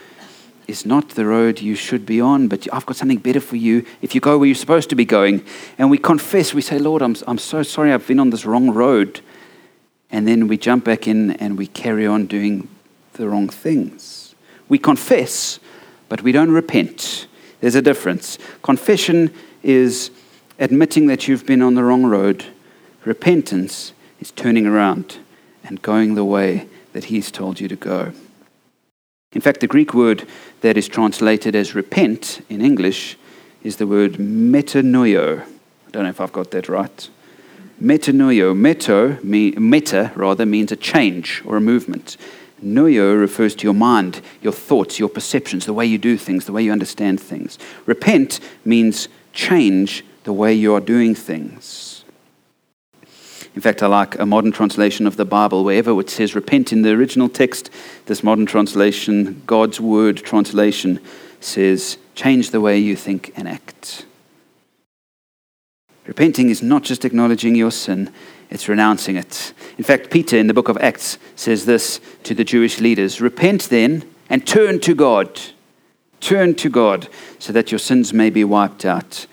is 0.67 0.85
not 0.85 1.11
the 1.11 1.25
road 1.25 1.61
you 1.61 1.75
should 1.75 2.05
be 2.05 2.21
on, 2.21 2.49
but 2.49 2.67
I've 2.73 2.87
got 2.87 2.97
something 2.97 3.19
better 3.19 3.41
for 3.41 3.57
you 3.57 3.85
if 4.03 4.15
you 4.15 4.21
go 4.21 4.39
where 4.39 4.47
you're 4.47 4.55
supposed 4.55 4.91
to 4.91 4.97
be 4.97 5.05
going. 5.05 5.45
And 5.79 5.91
we 5.91 5.99
confess, 5.99 6.53
we 6.53 6.63
say, 6.63 6.79
Lord, 6.79 7.03
I'm, 7.03 7.17
I'm 7.27 7.39
so 7.39 7.63
sorry 7.63 7.93
I've 7.93 8.07
been 8.07 8.21
on 8.21 8.31
this 8.31 8.45
wrong 8.45 8.71
road. 8.71 9.21
And 10.11 10.27
then 10.27 10.49
we 10.49 10.59
jump 10.59 10.85
back 10.85 11.07
in 11.07 11.33
and 11.33 11.57
we 11.57 11.67
carry 11.67 12.07
on 12.07 12.27
doing 12.27 12.69
the 13.15 13.29
wrong 13.29 13.49
things. 13.49 14.35
We 14.69 14.79
confess, 14.79 15.61
but 16.09 16.23
we 16.23 16.33
don't 16.33 16.51
repent. 16.51 17.27
There's 17.61 17.75
a 17.75 17.83
difference. 17.83 18.39
Confession 18.63 19.33
is 19.63 20.11
admitting 20.59 21.07
that 21.07 21.29
you've 21.29 21.47
been 21.47 21.63
on 21.63 21.75
the 21.75 21.85
wrong 21.85 22.05
road, 22.05 22.45
repentance 23.05 23.93
is 24.21 24.31
turning 24.33 24.67
around 24.67 25.19
and 25.65 25.83
going 25.83 26.15
the 26.15 26.25
way 26.25 26.69
that 26.93 27.05
He's 27.05 27.31
told 27.31 27.61
you 27.61 27.69
to 27.69 27.77
go. 27.77 28.13
In 29.37 29.43
fact, 29.43 29.61
the 29.61 29.67
Greek 29.67 29.93
word 29.93 30.27
that 30.63 30.79
is 30.79 30.89
translated 30.89 31.55
as 31.55 31.75
repent 31.75 32.41
in 32.49 32.63
English 32.63 33.19
is 33.63 33.77
the 33.77 33.87
word 33.87 34.15
metanoio. 34.15 35.43
I 35.43 35.91
don't 35.91 36.05
know 36.05 36.09
if 36.09 36.23
I've 36.23 36.33
got 36.33 36.53
that 36.53 36.71
right. 36.71 37.11
Metanoio, 37.79 38.57
meto, 38.57 39.23
meta 39.23 40.11
rather, 40.17 40.47
means 40.47 40.73
a 40.73 40.77
change 40.77 41.43
or 41.45 41.59
a 41.59 41.61
movement. 41.61 42.17
Noio 42.65 43.21
refers 43.21 43.55
to 43.57 43.65
your 43.65 43.75
mind, 43.75 44.23
your 44.41 44.55
thoughts, 44.55 44.99
your 44.99 45.11
perceptions, 45.11 45.67
the 45.67 45.75
way 45.75 45.85
you 45.85 45.99
do 45.99 46.17
things, 46.17 46.47
the 46.47 46.53
way 46.53 46.63
you 46.63 46.73
understand 46.73 47.21
things. 47.21 47.59
Repent 47.85 48.41
means 48.65 49.07
change 49.35 50.03
the 50.25 50.33
way 50.33 50.55
you 50.55 50.73
are 50.73 50.81
doing 50.81 51.15
things. 51.15 51.86
In 53.57 53.63
fact, 53.63 53.83
I 53.83 53.87
like 53.87 54.19
a 54.19 54.27
modern 54.27 54.53
translation 54.53 55.07
of 55.07 55.17
the 55.17 55.25
Bible. 55.25 55.65
Wherever 55.65 55.99
it 55.99 56.11
says 56.11 56.35
repent 56.35 56.75
in 56.75 56.83
the 56.83 56.91
original 56.91 57.31
text, 57.31 57.71
this 58.05 58.23
modern 58.23 58.45
translation, 58.45 59.43
God's 59.47 59.81
Word 59.81 60.19
translation, 60.19 61.01
says 61.41 61.97
change 62.15 62.51
the 62.51 62.61
way 62.61 62.79
you 62.79 62.95
think 62.95 63.33
and 63.35 63.49
act. 63.49 64.05
Repenting 66.07 66.51
is 66.51 66.63
not 66.63 66.83
just 66.83 67.07
acknowledging 67.07 67.55
your 67.55 67.71
sin, 67.71 68.13
it's 68.51 68.69
renouncing 68.69 69.17
it. 69.17 69.55
In 69.79 69.85
fact, 69.85 70.11
Peter 70.11 70.37
in 70.37 70.49
the 70.49 70.55
book 70.55 70.69
of 70.69 70.77
Acts 70.77 71.17
says 71.35 71.65
this 71.65 71.99
to 72.25 72.35
the 72.35 72.45
Jewish 72.45 72.79
leaders 72.79 73.23
Repent 73.23 73.71
then 73.71 74.05
and 74.29 74.47
turn 74.47 74.81
to 74.81 74.95
God. 74.95 75.41
Turn 76.21 76.55
to 76.57 76.69
God 76.69 77.09
so 77.39 77.55
that 77.55 77.73
your 77.73 77.79
sins 77.79 78.13
may 78.13 78.29
be 78.29 78.45
wiped 78.45 78.85
out 78.85 79.27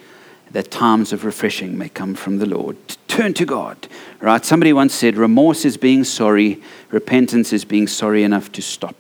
that 0.54 0.70
times 0.72 1.12
of 1.12 1.26
refreshing 1.26 1.78
may 1.78 1.90
come 1.90 2.16
from 2.16 2.38
the 2.38 2.46
Lord. 2.46 2.78
Turn 3.08 3.34
to 3.34 3.46
God. 3.46 3.88
Right? 4.20 4.46
Somebody 4.46 4.72
once 4.72 4.94
said, 4.94 5.18
remorse 5.18 5.66
is 5.66 5.78
being 5.78 6.04
sorry, 6.04 6.62
repentance 6.90 7.52
is 7.52 7.66
being 7.66 7.88
sorry 7.88 8.24
enough 8.24 8.52
to 8.54 8.62
stop. 8.62 8.96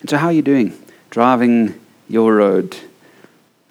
And 0.00 0.08
so, 0.08 0.16
how 0.16 0.26
are 0.26 0.32
you 0.32 0.42
doing? 0.42 0.76
Driving 1.10 1.78
your 2.08 2.36
road. 2.36 2.76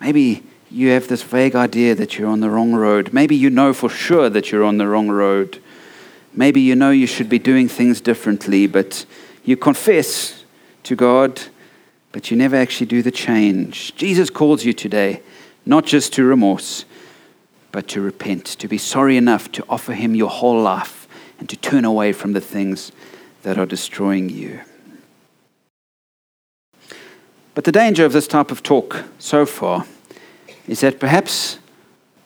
Maybe 0.02 0.44
you 0.70 0.90
have 0.90 1.08
this 1.08 1.24
vague 1.24 1.56
idea 1.56 1.96
that 1.96 2.18
you're 2.18 2.30
on 2.30 2.42
the 2.42 2.50
wrong 2.50 2.74
road. 2.74 3.14
Maybe 3.14 3.36
you 3.36 3.50
know 3.50 3.74
for 3.74 3.90
sure 3.90 4.30
that 4.30 4.52
you're 4.52 4.64
on 4.64 4.78
the 4.78 4.88
wrong 4.88 5.08
road. 5.08 5.62
Maybe 6.34 6.60
you 6.60 6.76
know 6.76 6.92
you 6.92 7.08
should 7.08 7.30
be 7.30 7.40
doing 7.40 7.70
things 7.70 8.02
differently, 8.02 8.68
but 8.68 9.06
you 9.46 9.56
confess 9.56 10.44
to 10.84 10.96
God, 10.96 11.42
but 12.12 12.30
you 12.30 12.36
never 12.36 12.58
actually 12.58 12.88
do 12.88 13.02
the 13.02 13.12
change. 13.12 13.96
Jesus 13.96 14.30
calls 14.30 14.66
you 14.66 14.74
today 14.74 15.22
not 15.66 15.86
just 15.86 16.14
to 16.14 16.24
remorse, 16.24 16.86
but 17.72 17.88
to 17.90 18.02
repent, 18.02 18.46
to 18.46 18.68
be 18.68 18.78
sorry 18.78 19.18
enough 19.18 19.52
to 19.52 19.66
offer 19.68 19.94
Him 19.94 20.16
your 20.16 20.30
whole 20.30 20.62
life 20.62 21.08
and 21.40 21.50
to 21.50 21.58
turn 21.58 21.86
away 21.86 22.14
from 22.14 22.34
the 22.34 22.42
things 22.42 22.92
that 23.44 23.58
are 23.58 23.66
destroying 23.66 24.30
you. 24.30 24.62
But 27.54 27.64
the 27.64 27.72
danger 27.72 28.06
of 28.06 28.14
this 28.14 28.28
type 28.28 28.52
of 28.52 28.64
talk 28.64 29.06
so 29.18 29.46
far 29.46 29.86
is 30.68 30.82
that 30.82 31.00
perhaps 31.00 31.60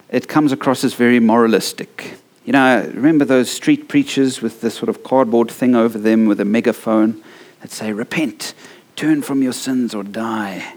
it 0.10 0.28
comes 0.28 0.52
across 0.52 0.84
as 0.84 0.96
very 0.96 1.20
moralistic. 1.20 2.18
You 2.46 2.54
know, 2.54 2.90
remember 2.96 3.26
those 3.26 3.52
street 3.52 3.88
preachers 3.88 4.42
with 4.42 4.62
this 4.62 4.74
sort 4.74 4.90
of 4.90 5.04
cardboard 5.04 5.52
thing 5.52 5.76
over 5.76 6.00
them 6.00 6.26
with 6.26 6.40
a 6.40 6.46
megaphone 6.46 7.24
that 7.62 7.70
say, 7.70 7.94
Repent, 7.94 8.54
turn 8.96 9.22
from 9.22 9.44
your 9.44 9.54
sins 9.54 9.94
or 9.94 10.04
die. 10.04 10.74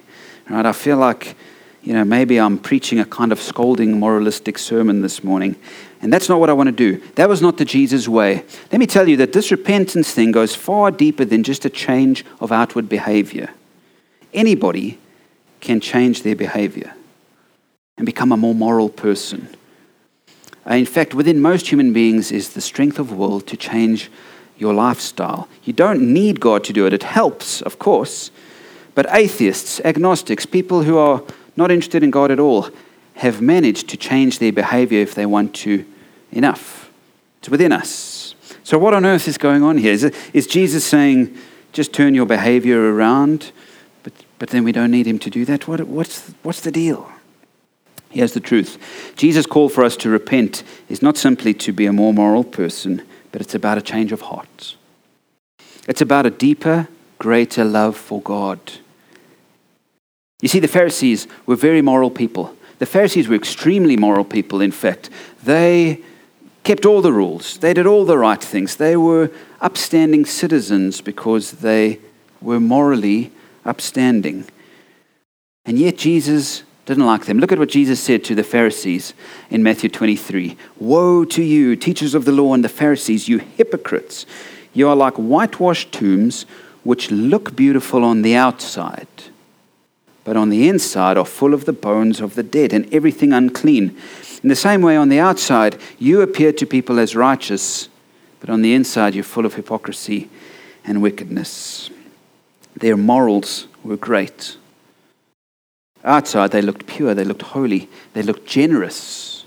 Right? 0.50 0.66
I 0.66 0.72
feel 0.72 0.98
like 0.98 1.34
you 1.82 1.92
know, 1.92 2.04
maybe 2.04 2.38
I'm 2.38 2.58
preaching 2.58 3.00
a 3.00 3.04
kind 3.04 3.32
of 3.32 3.40
scolding, 3.40 3.98
moralistic 3.98 4.58
sermon 4.58 5.02
this 5.02 5.24
morning. 5.24 5.56
And 6.00 6.12
that's 6.12 6.28
not 6.28 6.38
what 6.38 6.50
I 6.50 6.52
want 6.52 6.68
to 6.68 6.72
do. 6.72 7.02
That 7.14 7.28
was 7.28 7.42
not 7.42 7.58
the 7.58 7.64
Jesus 7.64 8.08
way. 8.08 8.44
Let 8.70 8.78
me 8.78 8.86
tell 8.86 9.08
you 9.08 9.16
that 9.18 9.32
this 9.32 9.50
repentance 9.50 10.12
thing 10.12 10.32
goes 10.32 10.54
far 10.54 10.90
deeper 10.90 11.24
than 11.24 11.42
just 11.42 11.64
a 11.64 11.70
change 11.70 12.24
of 12.40 12.52
outward 12.52 12.88
behavior. 12.88 13.50
Anybody 14.32 14.98
can 15.60 15.80
change 15.80 16.22
their 16.22 16.36
behavior 16.36 16.94
and 17.96 18.06
become 18.06 18.32
a 18.32 18.36
more 18.36 18.54
moral 18.54 18.88
person. 18.88 19.48
Uh, 20.68 20.74
in 20.74 20.86
fact, 20.86 21.14
within 21.14 21.40
most 21.40 21.68
human 21.68 21.92
beings 21.92 22.30
is 22.30 22.50
the 22.50 22.60
strength 22.60 22.98
of 22.98 23.12
will 23.12 23.40
to 23.40 23.56
change 23.56 24.10
your 24.56 24.72
lifestyle. 24.72 25.48
You 25.64 25.72
don't 25.72 26.12
need 26.12 26.40
God 26.40 26.62
to 26.64 26.72
do 26.72 26.86
it. 26.86 26.92
It 26.92 27.02
helps, 27.02 27.60
of 27.62 27.78
course. 27.78 28.30
But 28.94 29.06
atheists, 29.10 29.80
agnostics, 29.84 30.46
people 30.46 30.82
who 30.82 30.98
are 30.98 31.22
not 31.56 31.70
interested 31.70 32.02
in 32.02 32.10
God 32.10 32.30
at 32.30 32.40
all, 32.40 32.68
have 33.14 33.40
managed 33.40 33.88
to 33.90 33.96
change 33.96 34.38
their 34.38 34.52
behavior 34.52 35.00
if 35.00 35.14
they 35.14 35.26
want 35.26 35.54
to 35.56 35.84
enough. 36.30 36.90
It's 37.38 37.48
within 37.48 37.72
us. 37.72 38.34
So, 38.64 38.78
what 38.78 38.94
on 38.94 39.04
earth 39.04 39.28
is 39.28 39.38
going 39.38 39.62
on 39.62 39.78
here? 39.78 39.92
Is, 40.32 40.46
Jesus 40.46 40.84
saying, 40.84 41.36
just 41.72 41.92
turn 41.92 42.14
your 42.14 42.26
behavior 42.26 42.94
around, 42.94 43.52
but, 44.02 44.12
but 44.38 44.50
then 44.50 44.64
we 44.64 44.72
don't 44.72 44.90
need 44.90 45.06
him 45.06 45.18
to 45.20 45.30
do 45.30 45.44
that? 45.44 45.66
What, 45.66 45.80
what's, 45.82 46.30
what's 46.42 46.60
the 46.60 46.70
deal? 46.70 47.10
Here's 48.10 48.34
the 48.34 48.40
truth 48.40 49.14
Jesus' 49.16 49.46
call 49.46 49.68
for 49.68 49.84
us 49.84 49.96
to 49.98 50.10
repent 50.10 50.62
is 50.88 51.02
not 51.02 51.16
simply 51.16 51.54
to 51.54 51.72
be 51.72 51.86
a 51.86 51.92
more 51.92 52.12
moral 52.14 52.44
person, 52.44 53.02
but 53.32 53.40
it's 53.40 53.54
about 53.54 53.78
a 53.78 53.82
change 53.82 54.12
of 54.12 54.22
heart. 54.22 54.76
It's 55.88 56.00
about 56.00 56.26
a 56.26 56.30
deeper, 56.30 56.88
greater 57.18 57.64
love 57.64 57.96
for 57.96 58.20
God. 58.22 58.60
You 60.42 60.48
see, 60.48 60.58
the 60.58 60.68
Pharisees 60.68 61.28
were 61.46 61.56
very 61.56 61.80
moral 61.80 62.10
people. 62.10 62.54
The 62.80 62.86
Pharisees 62.86 63.28
were 63.28 63.36
extremely 63.36 63.96
moral 63.96 64.24
people, 64.24 64.60
in 64.60 64.72
fact. 64.72 65.08
They 65.44 66.00
kept 66.64 66.84
all 66.84 67.00
the 67.00 67.12
rules, 67.12 67.58
they 67.58 67.72
did 67.72 67.86
all 67.86 68.04
the 68.04 68.18
right 68.18 68.42
things. 68.42 68.76
They 68.76 68.96
were 68.96 69.30
upstanding 69.60 70.26
citizens 70.26 71.00
because 71.00 71.52
they 71.52 72.00
were 72.40 72.60
morally 72.60 73.30
upstanding. 73.64 74.44
And 75.64 75.78
yet, 75.78 75.96
Jesus 75.96 76.64
didn't 76.86 77.06
like 77.06 77.26
them. 77.26 77.38
Look 77.38 77.52
at 77.52 77.60
what 77.60 77.68
Jesus 77.68 78.00
said 78.00 78.24
to 78.24 78.34
the 78.34 78.42
Pharisees 78.42 79.14
in 79.48 79.62
Matthew 79.62 79.88
23 79.88 80.56
Woe 80.80 81.24
to 81.24 81.42
you, 81.42 81.76
teachers 81.76 82.14
of 82.14 82.24
the 82.24 82.32
law 82.32 82.52
and 82.52 82.64
the 82.64 82.68
Pharisees, 82.68 83.28
you 83.28 83.38
hypocrites! 83.38 84.26
You 84.72 84.88
are 84.88 84.96
like 84.96 85.14
whitewashed 85.14 85.92
tombs 85.92 86.46
which 86.82 87.12
look 87.12 87.54
beautiful 87.54 88.02
on 88.02 88.22
the 88.22 88.34
outside 88.34 89.06
but 90.24 90.36
on 90.36 90.50
the 90.50 90.68
inside 90.68 91.16
are 91.16 91.24
full 91.24 91.54
of 91.54 91.64
the 91.64 91.72
bones 91.72 92.20
of 92.20 92.34
the 92.34 92.42
dead 92.42 92.72
and 92.72 92.92
everything 92.92 93.32
unclean. 93.32 93.96
In 94.42 94.48
the 94.48 94.56
same 94.56 94.82
way, 94.82 94.96
on 94.96 95.08
the 95.08 95.18
outside, 95.18 95.78
you 95.98 96.20
appear 96.20 96.52
to 96.52 96.66
people 96.66 96.98
as 96.98 97.14
righteous, 97.16 97.88
but 98.40 98.50
on 98.50 98.62
the 98.62 98.74
inside, 98.74 99.14
you're 99.14 99.24
full 99.24 99.46
of 99.46 99.54
hypocrisy 99.54 100.28
and 100.84 101.02
wickedness. 101.02 101.90
Their 102.74 102.96
morals 102.96 103.66
were 103.84 103.96
great. 103.96 104.56
Outside, 106.04 106.50
they 106.50 106.62
looked 106.62 106.86
pure, 106.86 107.14
they 107.14 107.24
looked 107.24 107.42
holy, 107.42 107.88
they 108.14 108.22
looked 108.22 108.46
generous, 108.46 109.44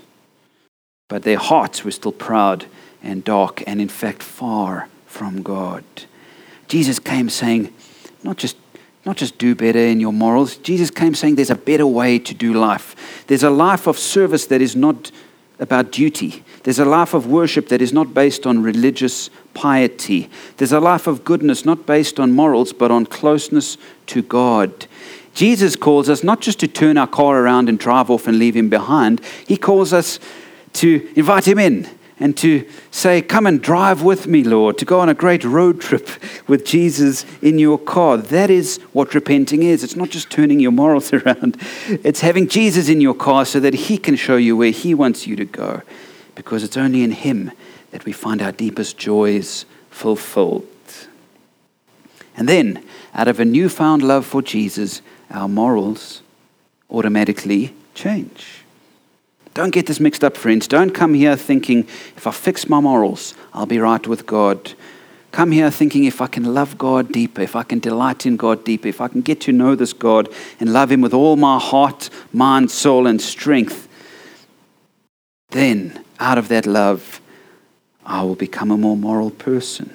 but 1.08 1.22
their 1.22 1.38
hearts 1.38 1.84
were 1.84 1.90
still 1.90 2.12
proud 2.12 2.66
and 3.02 3.22
dark, 3.22 3.62
and 3.66 3.80
in 3.80 3.88
fact, 3.88 4.22
far 4.22 4.88
from 5.06 5.42
God. 5.42 5.84
Jesus 6.68 6.98
came 6.98 7.28
saying, 7.28 7.72
not 8.22 8.38
just 8.38 8.56
not 9.06 9.16
just 9.16 9.38
do 9.38 9.54
better 9.54 9.78
in 9.78 10.00
your 10.00 10.12
morals. 10.12 10.56
Jesus 10.56 10.90
came 10.90 11.14
saying 11.14 11.36
there's 11.36 11.48
a 11.48 11.54
better 11.54 11.86
way 11.86 12.18
to 12.18 12.34
do 12.34 12.52
life. 12.52 13.24
There's 13.28 13.44
a 13.44 13.50
life 13.50 13.86
of 13.86 13.98
service 13.98 14.46
that 14.46 14.60
is 14.60 14.74
not 14.74 15.12
about 15.60 15.92
duty. 15.92 16.44
There's 16.64 16.80
a 16.80 16.84
life 16.84 17.14
of 17.14 17.26
worship 17.26 17.68
that 17.68 17.80
is 17.80 17.92
not 17.92 18.12
based 18.12 18.46
on 18.46 18.62
religious 18.62 19.30
piety. 19.54 20.28
There's 20.56 20.72
a 20.72 20.80
life 20.80 21.06
of 21.06 21.24
goodness 21.24 21.64
not 21.64 21.86
based 21.86 22.18
on 22.18 22.32
morals, 22.32 22.72
but 22.72 22.90
on 22.90 23.06
closeness 23.06 23.78
to 24.06 24.22
God. 24.22 24.86
Jesus 25.34 25.76
calls 25.76 26.08
us 26.08 26.24
not 26.24 26.40
just 26.40 26.58
to 26.60 26.68
turn 26.68 26.98
our 26.98 27.06
car 27.06 27.40
around 27.40 27.68
and 27.68 27.78
drive 27.78 28.10
off 28.10 28.26
and 28.26 28.38
leave 28.38 28.56
him 28.56 28.68
behind, 28.68 29.20
he 29.46 29.56
calls 29.56 29.92
us 29.92 30.18
to 30.74 31.08
invite 31.14 31.46
him 31.46 31.58
in 31.58 31.88
and 32.18 32.36
to 32.38 32.66
say, 32.90 33.20
Come 33.20 33.46
and 33.46 33.60
drive 33.62 34.02
with 34.02 34.26
me, 34.26 34.42
Lord, 34.42 34.78
to 34.78 34.84
go 34.84 35.00
on 35.00 35.08
a 35.08 35.14
great 35.14 35.44
road 35.44 35.80
trip 35.80 36.08
with 36.48 36.64
Jesus 36.64 37.24
in 37.42 37.58
your 37.58 37.78
car. 37.78 38.16
That 38.16 38.50
is 38.50 38.78
what 38.92 39.14
repenting 39.14 39.62
is. 39.62 39.84
It's 39.84 39.96
not 39.96 40.10
just 40.10 40.30
turning 40.30 40.60
your 40.60 40.72
morals 40.72 41.12
around, 41.12 41.56
it's 41.88 42.20
having 42.20 42.48
Jesus 42.48 42.88
in 42.88 43.00
your 43.00 43.14
car 43.14 43.44
so 43.44 43.60
that 43.60 43.74
he 43.74 43.98
can 43.98 44.16
show 44.16 44.36
you 44.36 44.56
where 44.56 44.70
he 44.70 44.94
wants 44.94 45.26
you 45.26 45.36
to 45.36 45.44
go. 45.44 45.82
Because 46.34 46.62
it's 46.62 46.76
only 46.76 47.02
in 47.02 47.12
him 47.12 47.52
that 47.90 48.04
we 48.04 48.12
find 48.12 48.42
our 48.42 48.52
deepest 48.52 48.98
joys 48.98 49.64
fulfilled. 49.90 50.66
And 52.36 52.48
then, 52.48 52.84
out 53.14 53.28
of 53.28 53.40
a 53.40 53.44
newfound 53.46 54.02
love 54.02 54.26
for 54.26 54.42
Jesus, 54.42 55.00
our 55.30 55.48
morals 55.48 56.20
automatically 56.90 57.74
change. 57.94 58.55
Don't 59.56 59.70
get 59.70 59.86
this 59.86 60.00
mixed 60.00 60.22
up, 60.22 60.36
friends. 60.36 60.68
Don't 60.68 60.90
come 60.90 61.14
here 61.14 61.34
thinking, 61.34 61.84
if 62.14 62.26
I 62.26 62.30
fix 62.30 62.68
my 62.68 62.78
morals, 62.78 63.32
I'll 63.54 63.64
be 63.64 63.78
right 63.78 64.06
with 64.06 64.26
God. 64.26 64.74
Come 65.32 65.50
here 65.50 65.70
thinking, 65.70 66.04
if 66.04 66.20
I 66.20 66.26
can 66.26 66.52
love 66.52 66.76
God 66.76 67.10
deeper, 67.10 67.40
if 67.40 67.56
I 67.56 67.62
can 67.62 67.78
delight 67.78 68.26
in 68.26 68.36
God 68.36 68.66
deeper, 68.66 68.88
if 68.88 69.00
I 69.00 69.08
can 69.08 69.22
get 69.22 69.40
to 69.40 69.52
know 69.52 69.74
this 69.74 69.94
God 69.94 70.28
and 70.60 70.74
love 70.74 70.92
Him 70.92 71.00
with 71.00 71.14
all 71.14 71.36
my 71.36 71.58
heart, 71.58 72.10
mind, 72.34 72.70
soul, 72.70 73.06
and 73.06 73.18
strength, 73.18 73.88
then 75.52 76.04
out 76.20 76.36
of 76.36 76.48
that 76.48 76.66
love, 76.66 77.22
I 78.04 78.24
will 78.24 78.34
become 78.34 78.70
a 78.70 78.76
more 78.76 78.94
moral 78.94 79.30
person. 79.30 79.90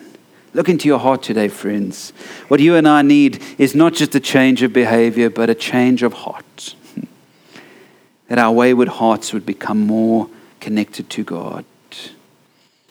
Look 0.56 0.70
into 0.70 0.88
your 0.88 0.98
heart 0.98 1.22
today, 1.22 1.50
friends. 1.50 2.14
What 2.48 2.62
you 2.62 2.74
and 2.74 2.88
I 2.88 3.04
need 3.04 3.44
is 3.60 3.76
not 3.76 3.94
just 3.94 4.16
a 4.16 4.20
change 4.20 4.64
of 4.64 4.74
behavior, 4.74 5.30
but 5.30 5.52
a 5.52 5.56
change 5.56 6.02
of 6.02 6.14
heart 6.14 6.74
that 8.32 8.40
our 8.40 8.54
wayward 8.54 8.88
hearts 8.88 9.34
would 9.34 9.46
become 9.46 9.86
more 9.86 10.30
connected 10.62 11.10
to 11.10 11.22
God. 11.22 11.66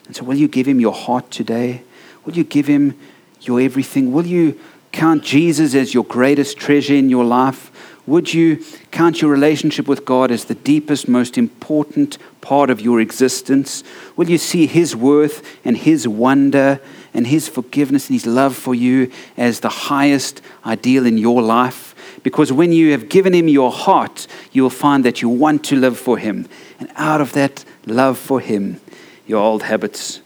And 0.06 0.14
so, 0.14 0.22
will 0.22 0.36
you 0.36 0.46
give 0.46 0.68
Him 0.68 0.80
your 0.80 0.92
heart 0.92 1.30
today? 1.30 1.82
Will 2.26 2.34
you 2.34 2.44
give 2.44 2.66
Him 2.66 3.00
your 3.40 3.58
everything? 3.58 4.12
Will 4.12 4.26
you 4.26 4.60
count 4.92 5.24
Jesus 5.24 5.74
as 5.74 5.94
your 5.94 6.04
greatest 6.04 6.58
treasure 6.58 6.94
in 6.94 7.08
your 7.08 7.24
life? 7.24 7.70
Would 8.06 8.34
you 8.34 8.62
count 8.90 9.22
your 9.22 9.30
relationship 9.30 9.88
with 9.88 10.04
God 10.04 10.30
as 10.30 10.44
the 10.44 10.56
deepest, 10.56 11.08
most 11.08 11.38
important 11.38 12.18
part 12.42 12.68
of 12.68 12.82
your 12.82 13.00
existence? 13.00 13.82
Will 14.16 14.28
you 14.28 14.36
see 14.36 14.66
His 14.66 14.94
worth 14.94 15.42
and 15.64 15.74
His 15.74 16.06
wonder 16.06 16.82
and 17.14 17.26
His 17.26 17.48
forgiveness 17.48 18.10
and 18.10 18.14
His 18.14 18.26
love 18.26 18.54
for 18.54 18.74
you 18.74 19.10
as 19.38 19.60
the 19.60 19.70
highest 19.70 20.42
ideal 20.66 21.06
in 21.06 21.16
your 21.16 21.40
life? 21.40 21.89
Because 22.22 22.52
when 22.52 22.72
you 22.72 22.90
have 22.92 23.08
given 23.08 23.34
him 23.34 23.48
your 23.48 23.72
heart, 23.72 24.26
you 24.52 24.62
will 24.62 24.70
find 24.70 25.04
that 25.04 25.22
you 25.22 25.28
want 25.28 25.64
to 25.64 25.76
live 25.76 25.98
for 25.98 26.18
him. 26.18 26.48
And 26.78 26.90
out 26.96 27.20
of 27.20 27.32
that 27.32 27.64
love 27.86 28.18
for 28.18 28.40
him, 28.40 28.80
your 29.26 29.40
old 29.40 29.62
habits 29.62 30.20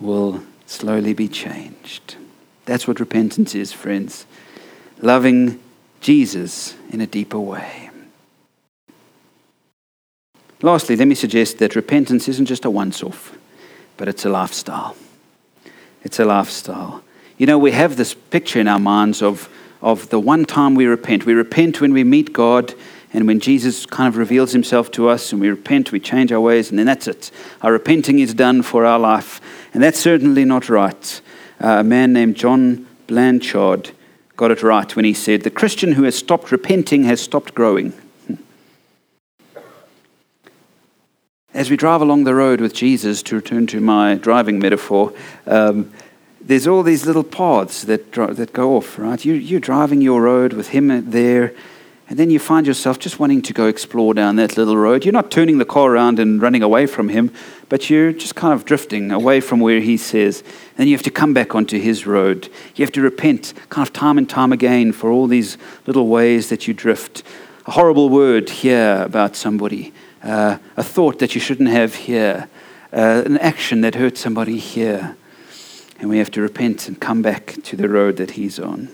will 0.00 0.42
slowly 0.66 1.14
be 1.14 1.28
changed. 1.28 2.16
That's 2.66 2.86
what 2.86 3.00
repentance 3.00 3.54
is, 3.54 3.72
friends. 3.72 4.26
Loving 5.00 5.60
Jesus 6.00 6.74
in 6.90 7.00
a 7.00 7.06
deeper 7.06 7.38
way. 7.38 7.90
Lastly, 10.62 10.94
let 10.96 11.08
me 11.08 11.14
suggest 11.14 11.58
that 11.58 11.74
repentance 11.74 12.28
isn't 12.28 12.46
just 12.46 12.66
a 12.66 12.70
once 12.70 13.02
off, 13.02 13.36
but 13.96 14.08
it's 14.08 14.26
a 14.26 14.28
lifestyle. 14.28 14.94
It's 16.02 16.20
a 16.20 16.24
lifestyle. 16.24 17.02
You 17.38 17.46
know, 17.46 17.58
we 17.58 17.72
have 17.72 17.96
this 17.96 18.12
picture 18.12 18.60
in 18.60 18.68
our 18.68 18.78
minds 18.78 19.22
of, 19.22 19.48
of 19.82 20.08
the 20.10 20.20
one 20.20 20.44
time 20.44 20.74
we 20.74 20.86
repent. 20.86 21.26
We 21.26 21.34
repent 21.34 21.80
when 21.80 21.92
we 21.92 22.04
meet 22.04 22.32
God 22.32 22.74
and 23.12 23.26
when 23.26 23.40
Jesus 23.40 23.86
kind 23.86 24.08
of 24.08 24.16
reveals 24.16 24.52
himself 24.52 24.90
to 24.92 25.08
us 25.08 25.32
and 25.32 25.40
we 25.40 25.48
repent, 25.48 25.90
we 25.90 25.98
change 25.98 26.30
our 26.30 26.40
ways, 26.40 26.70
and 26.70 26.78
then 26.78 26.86
that's 26.86 27.08
it. 27.08 27.30
Our 27.60 27.72
repenting 27.72 28.20
is 28.20 28.34
done 28.34 28.62
for 28.62 28.86
our 28.86 28.98
life. 28.98 29.40
And 29.74 29.82
that's 29.82 29.98
certainly 29.98 30.44
not 30.44 30.68
right. 30.68 31.20
Uh, 31.60 31.78
a 31.80 31.84
man 31.84 32.12
named 32.12 32.36
John 32.36 32.86
Blanchard 33.08 33.90
got 34.36 34.52
it 34.52 34.62
right 34.62 34.94
when 34.94 35.04
he 35.04 35.12
said, 35.12 35.42
The 35.42 35.50
Christian 35.50 35.92
who 35.92 36.04
has 36.04 36.14
stopped 36.14 36.52
repenting 36.52 37.04
has 37.04 37.20
stopped 37.20 37.54
growing. 37.54 37.92
As 41.52 41.68
we 41.68 41.76
drive 41.76 42.00
along 42.00 42.24
the 42.24 42.34
road 42.34 42.60
with 42.60 42.72
Jesus, 42.72 43.24
to 43.24 43.34
return 43.34 43.66
to 43.66 43.80
my 43.80 44.14
driving 44.14 44.60
metaphor, 44.60 45.12
um, 45.46 45.92
there's 46.50 46.66
all 46.66 46.82
these 46.82 47.06
little 47.06 47.24
paths 47.24 47.82
that, 47.84 48.12
that 48.12 48.52
go 48.52 48.76
off, 48.76 48.98
right? 48.98 49.24
You, 49.24 49.34
you're 49.34 49.60
driving 49.60 50.02
your 50.02 50.22
road 50.22 50.52
with 50.52 50.68
Him 50.68 51.10
there, 51.10 51.54
and 52.08 52.18
then 52.18 52.28
you 52.28 52.40
find 52.40 52.66
yourself 52.66 52.98
just 52.98 53.20
wanting 53.20 53.40
to 53.42 53.52
go 53.52 53.66
explore 53.66 54.14
down 54.14 54.34
that 54.36 54.56
little 54.56 54.76
road. 54.76 55.04
You're 55.04 55.12
not 55.12 55.30
turning 55.30 55.58
the 55.58 55.64
car 55.64 55.92
around 55.92 56.18
and 56.18 56.42
running 56.42 56.62
away 56.62 56.86
from 56.86 57.08
Him, 57.08 57.32
but 57.68 57.88
you're 57.88 58.12
just 58.12 58.34
kind 58.34 58.52
of 58.52 58.64
drifting 58.64 59.12
away 59.12 59.40
from 59.40 59.60
where 59.60 59.80
He 59.80 59.96
says. 59.96 60.42
And 60.76 60.88
you 60.88 60.96
have 60.96 61.04
to 61.04 61.10
come 61.10 61.32
back 61.32 61.54
onto 61.54 61.78
His 61.78 62.04
road. 62.04 62.48
You 62.74 62.84
have 62.84 62.92
to 62.92 63.00
repent 63.00 63.54
kind 63.68 63.86
of 63.86 63.92
time 63.92 64.18
and 64.18 64.28
time 64.28 64.52
again 64.52 64.90
for 64.90 65.12
all 65.12 65.28
these 65.28 65.56
little 65.86 66.08
ways 66.08 66.48
that 66.48 66.66
you 66.66 66.74
drift. 66.74 67.22
A 67.66 67.70
horrible 67.70 68.08
word 68.08 68.50
here 68.50 69.02
about 69.04 69.36
somebody 69.36 69.92
uh, 70.22 70.58
a 70.76 70.82
thought 70.82 71.18
that 71.18 71.34
you 71.34 71.40
shouldn't 71.40 71.68
have 71.68 71.94
here, 71.94 72.48
uh, 72.92 73.22
an 73.24 73.38
action 73.38 73.80
that 73.82 73.94
hurt 73.94 74.18
somebody 74.18 74.58
here. 74.58 75.16
And 76.00 76.08
we 76.08 76.18
have 76.18 76.30
to 76.32 76.40
repent 76.40 76.88
and 76.88 76.98
come 76.98 77.22
back 77.22 77.56
to 77.64 77.76
the 77.76 77.88
road 77.88 78.16
that 78.16 78.32
He's 78.32 78.58
on. 78.58 78.88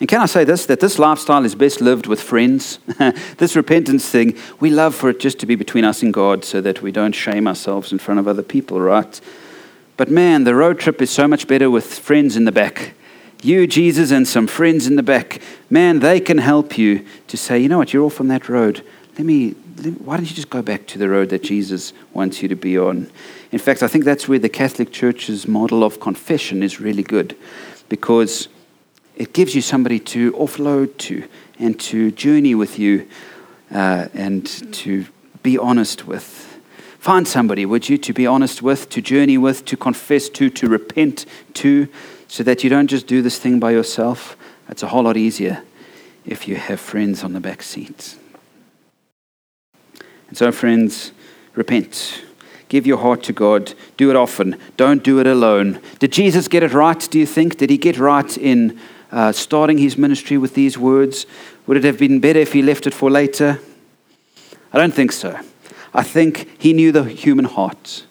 And 0.00 0.08
can 0.08 0.20
I 0.20 0.26
say 0.26 0.44
this 0.44 0.66
that 0.66 0.80
this 0.80 0.98
lifestyle 0.98 1.44
is 1.44 1.54
best 1.54 1.80
lived 1.80 2.06
with 2.06 2.20
friends? 2.20 2.78
this 3.36 3.54
repentance 3.54 4.08
thing, 4.08 4.36
we 4.58 4.70
love 4.70 4.94
for 4.94 5.10
it 5.10 5.20
just 5.20 5.38
to 5.40 5.46
be 5.46 5.54
between 5.54 5.84
us 5.84 6.02
and 6.02 6.12
God 6.12 6.44
so 6.44 6.60
that 6.60 6.82
we 6.82 6.90
don't 6.90 7.14
shame 7.14 7.46
ourselves 7.46 7.92
in 7.92 7.98
front 7.98 8.18
of 8.18 8.26
other 8.26 8.42
people, 8.42 8.80
right? 8.80 9.20
But 9.96 10.10
man, 10.10 10.44
the 10.44 10.54
road 10.54 10.80
trip 10.80 11.02
is 11.02 11.10
so 11.10 11.28
much 11.28 11.46
better 11.46 11.70
with 11.70 11.98
friends 11.98 12.36
in 12.36 12.46
the 12.46 12.52
back. 12.52 12.94
You, 13.42 13.66
Jesus, 13.66 14.10
and 14.10 14.26
some 14.26 14.46
friends 14.46 14.86
in 14.86 14.96
the 14.96 15.02
back. 15.02 15.42
Man, 15.68 15.98
they 15.98 16.20
can 16.20 16.38
help 16.38 16.78
you 16.78 17.04
to 17.26 17.36
say, 17.36 17.58
you 17.58 17.68
know 17.68 17.78
what, 17.78 17.92
you're 17.92 18.04
off 18.04 18.20
on 18.20 18.28
that 18.28 18.48
road 18.48 18.84
let 19.18 19.26
me, 19.26 19.54
why 20.04 20.16
don't 20.16 20.28
you 20.28 20.34
just 20.34 20.50
go 20.50 20.62
back 20.62 20.86
to 20.88 20.98
the 20.98 21.08
road 21.08 21.30
that 21.30 21.42
Jesus 21.42 21.92
wants 22.12 22.42
you 22.42 22.48
to 22.48 22.56
be 22.56 22.78
on? 22.78 23.10
In 23.50 23.58
fact, 23.58 23.82
I 23.82 23.88
think 23.88 24.04
that's 24.04 24.28
where 24.28 24.38
the 24.38 24.48
Catholic 24.48 24.92
Church's 24.92 25.48
model 25.48 25.84
of 25.84 26.00
confession 26.00 26.62
is 26.62 26.80
really 26.80 27.02
good 27.02 27.36
because 27.88 28.48
it 29.16 29.32
gives 29.32 29.54
you 29.54 29.62
somebody 29.62 29.98
to 29.98 30.32
offload 30.32 30.96
to 30.98 31.26
and 31.58 31.78
to 31.80 32.10
journey 32.10 32.54
with 32.54 32.78
you 32.78 33.08
uh, 33.70 34.08
and 34.14 34.46
to 34.74 35.06
be 35.42 35.58
honest 35.58 36.06
with. 36.06 36.48
Find 36.98 37.26
somebody, 37.26 37.66
would 37.66 37.88
you, 37.88 37.98
to 37.98 38.12
be 38.12 38.26
honest 38.26 38.62
with, 38.62 38.88
to 38.90 39.02
journey 39.02 39.36
with, 39.36 39.64
to 39.64 39.76
confess 39.76 40.28
to, 40.30 40.48
to 40.50 40.68
repent 40.68 41.26
to, 41.54 41.88
so 42.28 42.42
that 42.44 42.62
you 42.62 42.70
don't 42.70 42.86
just 42.86 43.06
do 43.06 43.22
this 43.22 43.38
thing 43.38 43.58
by 43.58 43.72
yourself. 43.72 44.36
It's 44.68 44.82
a 44.82 44.88
whole 44.88 45.02
lot 45.02 45.16
easier 45.16 45.62
if 46.24 46.46
you 46.46 46.56
have 46.56 46.80
friends 46.80 47.24
on 47.24 47.32
the 47.32 47.40
back 47.40 47.62
seat. 47.62 48.16
And 50.32 50.38
so, 50.38 50.50
friends, 50.50 51.12
repent. 51.54 52.24
Give 52.70 52.86
your 52.86 52.96
heart 52.96 53.22
to 53.24 53.34
God. 53.34 53.74
Do 53.98 54.08
it 54.08 54.16
often. 54.16 54.58
Don't 54.78 55.04
do 55.04 55.20
it 55.20 55.26
alone. 55.26 55.78
Did 55.98 56.10
Jesus 56.10 56.48
get 56.48 56.62
it 56.62 56.72
right, 56.72 57.06
do 57.10 57.18
you 57.18 57.26
think? 57.26 57.58
Did 57.58 57.68
he 57.68 57.76
get 57.76 57.98
right 57.98 58.38
in 58.38 58.80
uh, 59.10 59.32
starting 59.32 59.76
his 59.76 59.98
ministry 59.98 60.38
with 60.38 60.54
these 60.54 60.78
words? 60.78 61.26
Would 61.66 61.76
it 61.76 61.84
have 61.84 61.98
been 61.98 62.18
better 62.18 62.38
if 62.38 62.54
he 62.54 62.62
left 62.62 62.86
it 62.86 62.94
for 62.94 63.10
later? 63.10 63.60
I 64.72 64.78
don't 64.78 64.94
think 64.94 65.12
so. 65.12 65.38
I 65.92 66.02
think 66.02 66.48
he 66.58 66.72
knew 66.72 66.92
the 66.92 67.04
human 67.04 67.44
heart. 67.44 68.06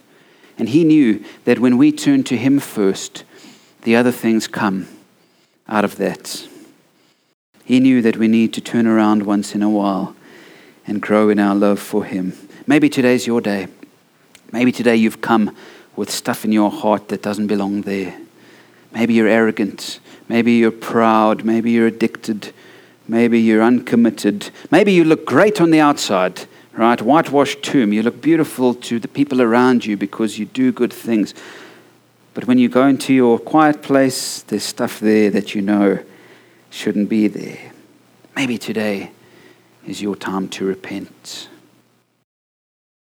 And 0.60 0.70
he 0.70 0.84
knew 0.84 1.24
that 1.46 1.58
when 1.58 1.76
we 1.76 1.92
turn 1.92 2.24
to 2.26 2.38
him 2.38 2.60
first, 2.60 3.24
the 3.82 3.96
other 3.96 4.12
things 4.12 4.48
come 4.48 4.88
out 5.68 5.84
of 5.84 5.96
that. 5.96 6.48
He 7.66 7.80
knew 7.80 8.04
that 8.04 8.18
we 8.18 8.28
need 8.28 8.54
to 8.54 8.62
turn 8.62 8.86
around 8.86 9.24
once 9.24 9.56
in 9.56 9.64
a 9.64 9.70
while 9.72 10.16
and 10.88 11.02
grow 11.02 11.30
in 11.30 11.40
our 11.40 11.56
love 11.56 11.80
for 11.80 12.04
Him. 12.04 12.34
Maybe 12.68 12.90
today's 12.90 13.28
your 13.28 13.42
day. 13.42 13.68
Maybe 14.52 14.72
today 14.72 14.96
you've 14.96 15.22
come 15.22 15.56
with 15.96 16.10
stuff 16.10 16.46
in 16.46 16.52
your 16.52 16.72
heart 16.72 17.10
that 17.10 17.22
doesn't 17.22 17.48
belong 17.48 17.82
there. 17.82 18.18
Maybe 18.92 19.14
you're 19.14 19.28
arrogant. 19.28 20.00
Maybe 20.28 20.54
you're 20.54 20.72
proud. 20.72 21.44
Maybe 21.44 21.72
you're 21.72 21.88
addicted. 21.88 22.54
Maybe 23.08 23.40
you're 23.40 23.62
uncommitted. 23.62 24.52
Maybe 24.70 24.94
you 24.94 25.04
look 25.04 25.26
great 25.26 25.62
on 25.62 25.72
the 25.72 25.80
outside, 25.80 26.42
right? 26.74 27.02
Whitewashed 27.02 27.64
tomb. 27.64 27.94
You 27.94 28.04
look 28.04 28.22
beautiful 28.22 28.74
to 28.74 29.00
the 29.00 29.08
people 29.08 29.42
around 29.42 29.86
you 29.86 29.98
because 29.98 30.38
you 30.38 30.46
do 30.46 30.72
good 30.72 30.94
things. 30.94 31.34
But 32.34 32.48
when 32.48 32.58
you 32.58 32.70
go 32.70 32.88
into 32.88 33.14
your 33.14 33.40
quiet 33.40 33.82
place, 33.82 34.44
there's 34.44 34.64
stuff 34.64 35.00
there 35.00 35.30
that 35.32 35.54
you 35.54 35.62
know 35.62 36.00
shouldn't 36.70 37.10
be 37.10 37.28
there. 37.28 37.74
Maybe 38.36 38.58
today 38.58 39.12
is 39.86 40.02
your 40.02 40.16
time 40.16 40.48
to 40.50 40.66
repent. 40.66 41.50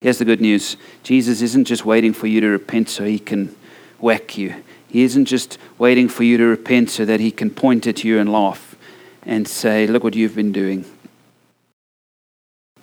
Here's 0.00 0.18
the 0.18 0.24
good 0.24 0.40
news 0.40 0.76
Jesus 1.02 1.42
isn't 1.42 1.64
just 1.64 1.84
waiting 1.84 2.12
for 2.12 2.26
you 2.26 2.40
to 2.40 2.48
repent 2.48 2.88
so 2.88 3.04
he 3.04 3.18
can 3.18 3.54
whack 3.98 4.36
you. 4.36 4.62
He 4.88 5.02
isn't 5.02 5.24
just 5.24 5.58
waiting 5.78 6.08
for 6.08 6.22
you 6.22 6.36
to 6.36 6.44
repent 6.44 6.90
so 6.90 7.04
that 7.04 7.20
he 7.20 7.30
can 7.30 7.50
point 7.50 7.86
at 7.86 8.04
you 8.04 8.18
and 8.18 8.30
laugh 8.30 8.76
and 9.22 9.48
say, 9.48 9.86
Look 9.86 10.04
what 10.04 10.14
you've 10.14 10.36
been 10.36 10.52
doing. 10.52 10.84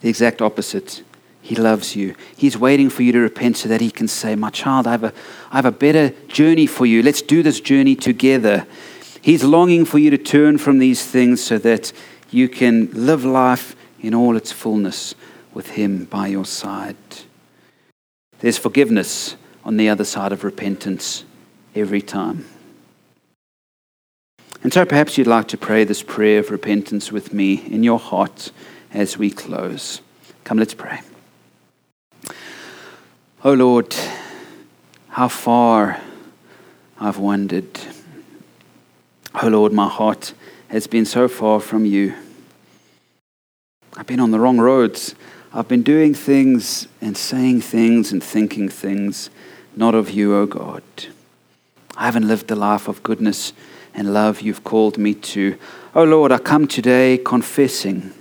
The 0.01 0.09
exact 0.09 0.41
opposite. 0.41 1.03
He 1.41 1.55
loves 1.55 1.95
you. 1.95 2.15
He's 2.37 2.57
waiting 2.57 2.89
for 2.89 3.03
you 3.03 3.11
to 3.11 3.19
repent 3.19 3.57
so 3.57 3.69
that 3.69 3.81
he 3.81 3.91
can 3.91 4.07
say, 4.07 4.35
My 4.35 4.49
child, 4.49 4.87
I 4.87 4.91
have 4.91 5.03
a, 5.03 5.13
I 5.51 5.57
have 5.57 5.65
a 5.65 5.71
better 5.71 6.09
journey 6.27 6.67
for 6.67 6.85
you. 6.85 7.03
Let's 7.03 7.21
do 7.21 7.43
this 7.43 7.59
journey 7.59 7.95
together. 7.95 8.65
He's 9.21 9.43
longing 9.43 9.85
for 9.85 9.99
you 9.99 10.09
to 10.09 10.17
turn 10.17 10.57
from 10.57 10.79
these 10.79 11.05
things 11.05 11.41
so 11.43 11.57
that 11.59 11.93
you 12.31 12.49
can 12.49 12.89
live 12.91 13.23
life 13.23 13.75
in 14.03 14.13
all 14.13 14.37
its 14.37 14.51
fullness 14.51 15.15
with 15.53 15.71
Him 15.71 16.05
by 16.05 16.27
your 16.27 16.45
side. 16.45 16.95
There's 18.39 18.57
forgiveness 18.57 19.35
on 19.63 19.77
the 19.77 19.89
other 19.89 20.03
side 20.03 20.31
of 20.31 20.43
repentance 20.43 21.23
every 21.73 22.01
time. 22.01 22.45
And 24.61 24.71
so 24.71 24.85
perhaps 24.85 25.17
you'd 25.17 25.27
like 25.27 25.47
to 25.49 25.57
pray 25.57 25.83
this 25.83 26.03
prayer 26.03 26.39
of 26.39 26.51
repentance 26.51 27.11
with 27.11 27.33
me 27.33 27.65
in 27.65 27.83
your 27.83 27.99
heart 27.99 28.51
as 28.93 29.17
we 29.17 29.29
close. 29.29 30.01
Come, 30.43 30.59
let's 30.59 30.73
pray. 30.73 31.01
Oh 33.43 33.53
Lord, 33.53 33.93
how 35.09 35.27
far 35.27 35.99
I've 36.99 37.17
wandered. 37.17 37.79
Oh 39.41 39.47
Lord, 39.47 39.73
my 39.73 39.89
heart 39.89 40.33
has 40.69 40.87
been 40.87 41.05
so 41.05 41.27
far 41.27 41.59
from 41.59 41.85
you. 41.85 42.13
I've 43.95 44.07
been 44.07 44.19
on 44.19 44.31
the 44.31 44.39
wrong 44.39 44.59
roads. 44.59 45.13
I've 45.53 45.67
been 45.67 45.83
doing 45.83 46.15
things 46.15 46.87
and 46.99 47.15
saying 47.15 47.61
things 47.61 48.11
and 48.11 48.23
thinking 48.23 48.69
things 48.69 49.29
not 49.75 49.95
of 49.95 50.11
you, 50.11 50.35
O 50.35 50.41
oh 50.41 50.45
God. 50.45 50.83
I 51.95 52.05
haven't 52.05 52.27
lived 52.27 52.47
the 52.47 52.55
life 52.55 52.87
of 52.87 53.03
goodness 53.03 53.53
and 53.93 54.13
love 54.13 54.41
you've 54.41 54.63
called 54.63 54.97
me 54.97 55.13
to. 55.13 55.57
Oh 55.93 56.03
Lord, 56.03 56.31
I 56.31 56.39
come 56.39 56.67
today 56.67 57.19
confessing 57.19 58.13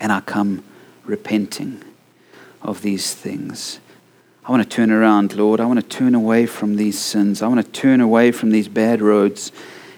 and 0.00 0.12
I 0.12 0.20
come 0.20 0.64
repenting 1.04 1.82
of 2.62 2.82
these 2.82 3.14
things. 3.14 3.78
I 4.44 4.50
want 4.50 4.62
to 4.62 4.68
turn 4.68 4.90
around, 4.90 5.34
Lord. 5.34 5.60
I 5.60 5.66
want 5.66 5.80
to 5.80 5.86
turn 5.86 6.14
away 6.14 6.46
from 6.46 6.76
these 6.76 6.98
sins. 6.98 7.42
I 7.42 7.48
want 7.48 7.64
to 7.64 7.70
turn 7.72 8.00
away 8.00 8.32
from 8.32 8.50
these 8.50 8.68
bad 8.68 9.00
roads 9.00 9.52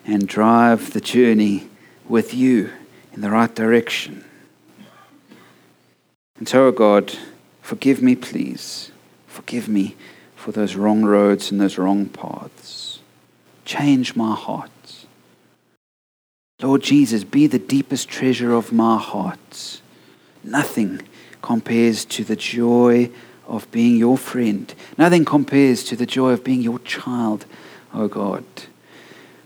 and 0.05 0.29
drive 0.29 0.93
the 0.93 1.01
journey 1.01 1.69
with 2.09 2.35
you 2.35 2.71
in 3.19 3.23
the 3.23 3.31
right 3.31 3.53
direction. 3.53 4.25
And 6.37 6.49
so, 6.49 6.69
oh 6.69 6.71
God, 6.71 7.19
forgive 7.63 8.01
me, 8.01 8.15
please. 8.15 8.93
Forgive 9.27 9.69
me 9.69 9.97
for 10.37 10.53
those 10.53 10.77
wrong 10.77 11.05
roads 11.05 11.51
and 11.51 11.61
those 11.61 11.79
wrong 11.79 12.07
paths. 12.07 13.01
Change 13.65 14.15
my 14.15 14.37
heart. 14.37 14.71
Lord 16.63 16.85
Jesus, 16.85 17.25
be 17.25 17.49
the 17.49 17.59
deepest 17.59 18.09
treasure 18.09 18.53
of 18.53 18.71
my 18.71 18.99
heart. 18.99 19.81
Nothing 20.45 21.03
compares 21.43 22.05
to 22.05 22.23
the 22.23 22.37
joy 22.37 23.11
of 23.49 23.69
being 23.73 23.97
your 23.97 24.17
friend. 24.17 24.73
Nothing 24.97 25.25
compares 25.25 25.83
to 25.87 25.97
the 25.97 26.07
joy 26.07 26.31
of 26.31 26.45
being 26.45 26.63
your 26.63 26.79
child, 26.79 27.47
oh 27.93 28.07
God. 28.07 28.45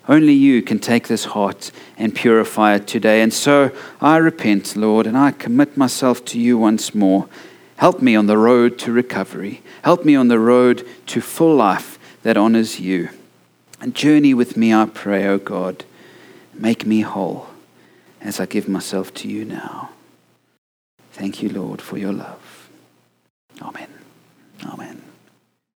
Only 0.09 0.33
you 0.33 0.63
can 0.63 0.79
take 0.79 1.09
this 1.09 1.27
heart 1.27 1.71
and 1.97 2.15
purify 2.15 2.75
it 2.75 2.87
today. 2.87 3.23
And 3.23 3.33
so 3.33 3.71
I 4.01 4.17
repent, 4.17 4.75
Lord, 4.77 5.07
and 5.07 5.17
I 5.17 5.31
commit 5.31 5.77
myself 5.77 6.25
to 6.27 6.41
you 6.41 6.59
once 6.59 6.95
more. 6.95 7.29
Help 7.77 8.03
me 8.03 8.17
on 8.17 8.27
the 8.27 8.39
road 8.39 8.79
to 8.81 8.93
recovery. 8.93 9.63
Help 9.83 10.05
me 10.05 10.15
on 10.15 10.29
the 10.29 10.39
road 10.39 10.87
to 11.07 11.21
full 11.21 11.55
life 11.55 11.99
that 12.23 12.37
honors 12.37 12.81
you. 12.81 13.11
And 13.81 13.95
journey 13.95 14.35
with 14.35 14.57
me, 14.57 14.73
I 14.73 14.87
pray, 14.87 15.27
O 15.27 15.35
oh 15.35 15.39
God. 15.39 15.85
Make 16.55 16.87
me 16.87 17.01
whole 17.01 17.49
as 18.21 18.39
I 18.39 18.47
give 18.47 18.69
myself 18.69 19.13
to 19.15 19.29
you 19.29 19.45
now. 19.45 19.91
Thank 21.13 21.43
you, 21.43 21.49
Lord, 21.49 21.81
for 21.81 21.99
your 21.99 22.13
love. 22.13 22.53